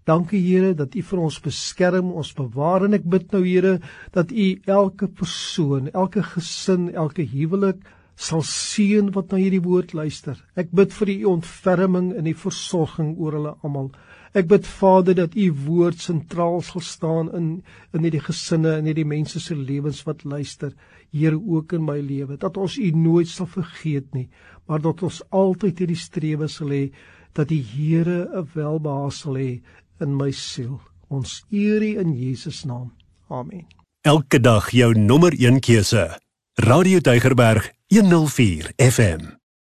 Dankie 0.08 0.40
Here 0.40 0.72
dat 0.72 0.94
U 0.96 1.02
vir 1.04 1.20
ons 1.20 1.38
beskerm, 1.44 2.14
ons 2.16 2.30
bewaar 2.36 2.86
en 2.86 2.96
ek 2.96 3.04
bid 3.12 3.34
nou 3.36 3.42
Here 3.44 3.74
dat 4.16 4.32
U 4.32 4.46
elke 4.80 5.10
persoon, 5.12 5.90
elke 5.92 6.24
gesin, 6.24 6.88
elke 6.96 7.26
huwelik 7.28 7.82
sal 8.16 8.42
seën 8.48 9.10
wat 9.14 9.34
na 9.34 9.42
hierdie 9.42 9.62
woord 9.66 9.92
luister. 9.94 10.38
Ek 10.56 10.72
bid 10.72 10.94
vir 10.96 11.12
U 11.12 11.18
ontferming 11.34 12.14
en 12.16 12.24
die 12.26 12.38
versorging 12.40 13.18
oor 13.20 13.36
hulle 13.36 13.52
almal. 13.68 13.90
Ek 14.32 14.48
bid 14.48 14.70
Vader 14.70 15.18
dat 15.20 15.36
U 15.36 15.48
woord 15.66 16.00
sentraal 16.00 16.64
sal 16.64 16.86
staan 16.88 17.28
in 17.36 17.50
in 17.92 18.08
hierdie 18.08 18.24
gesinne 18.24 18.78
en 18.78 18.88
hierdie 18.88 19.06
mense 19.08 19.42
se 19.44 19.58
lewens 19.60 20.00
wat 20.08 20.24
luister. 20.24 20.72
Here 21.12 21.36
ook 21.36 21.76
in 21.76 21.84
my 21.84 21.98
lewe 22.00 22.40
dat 22.40 22.58
ons 22.58 22.78
U 22.80 22.90
nooit 22.96 23.28
sal 23.28 23.52
vergeet 23.52 24.08
nie, 24.16 24.30
maar 24.68 24.80
dat 24.80 25.04
ons 25.04 25.20
altyd 25.36 25.84
hierdie 25.84 26.00
strewe 26.00 26.48
sal 26.48 26.72
hê 26.72 26.86
dat 27.36 27.52
die 27.52 27.62
Here 27.62 28.24
'n 28.24 28.48
welbehae 28.56 29.12
sal 29.12 29.36
hê 29.36 29.52
in 30.02 30.16
my 30.16 30.32
siel. 30.32 30.80
Ons 31.08 31.44
eer 31.50 31.82
U 31.82 32.00
in 32.00 32.14
Jesus 32.18 32.64
naam. 32.64 32.94
Amen. 33.28 33.66
Elke 34.02 34.40
dag 34.40 34.70
jou 34.72 34.94
nommer 35.00 35.34
1 35.34 35.60
keuse. 35.60 36.20
Radio 36.54 37.00
Deugerberg 37.00 37.72
104 37.88 38.72
FM. 38.76 39.37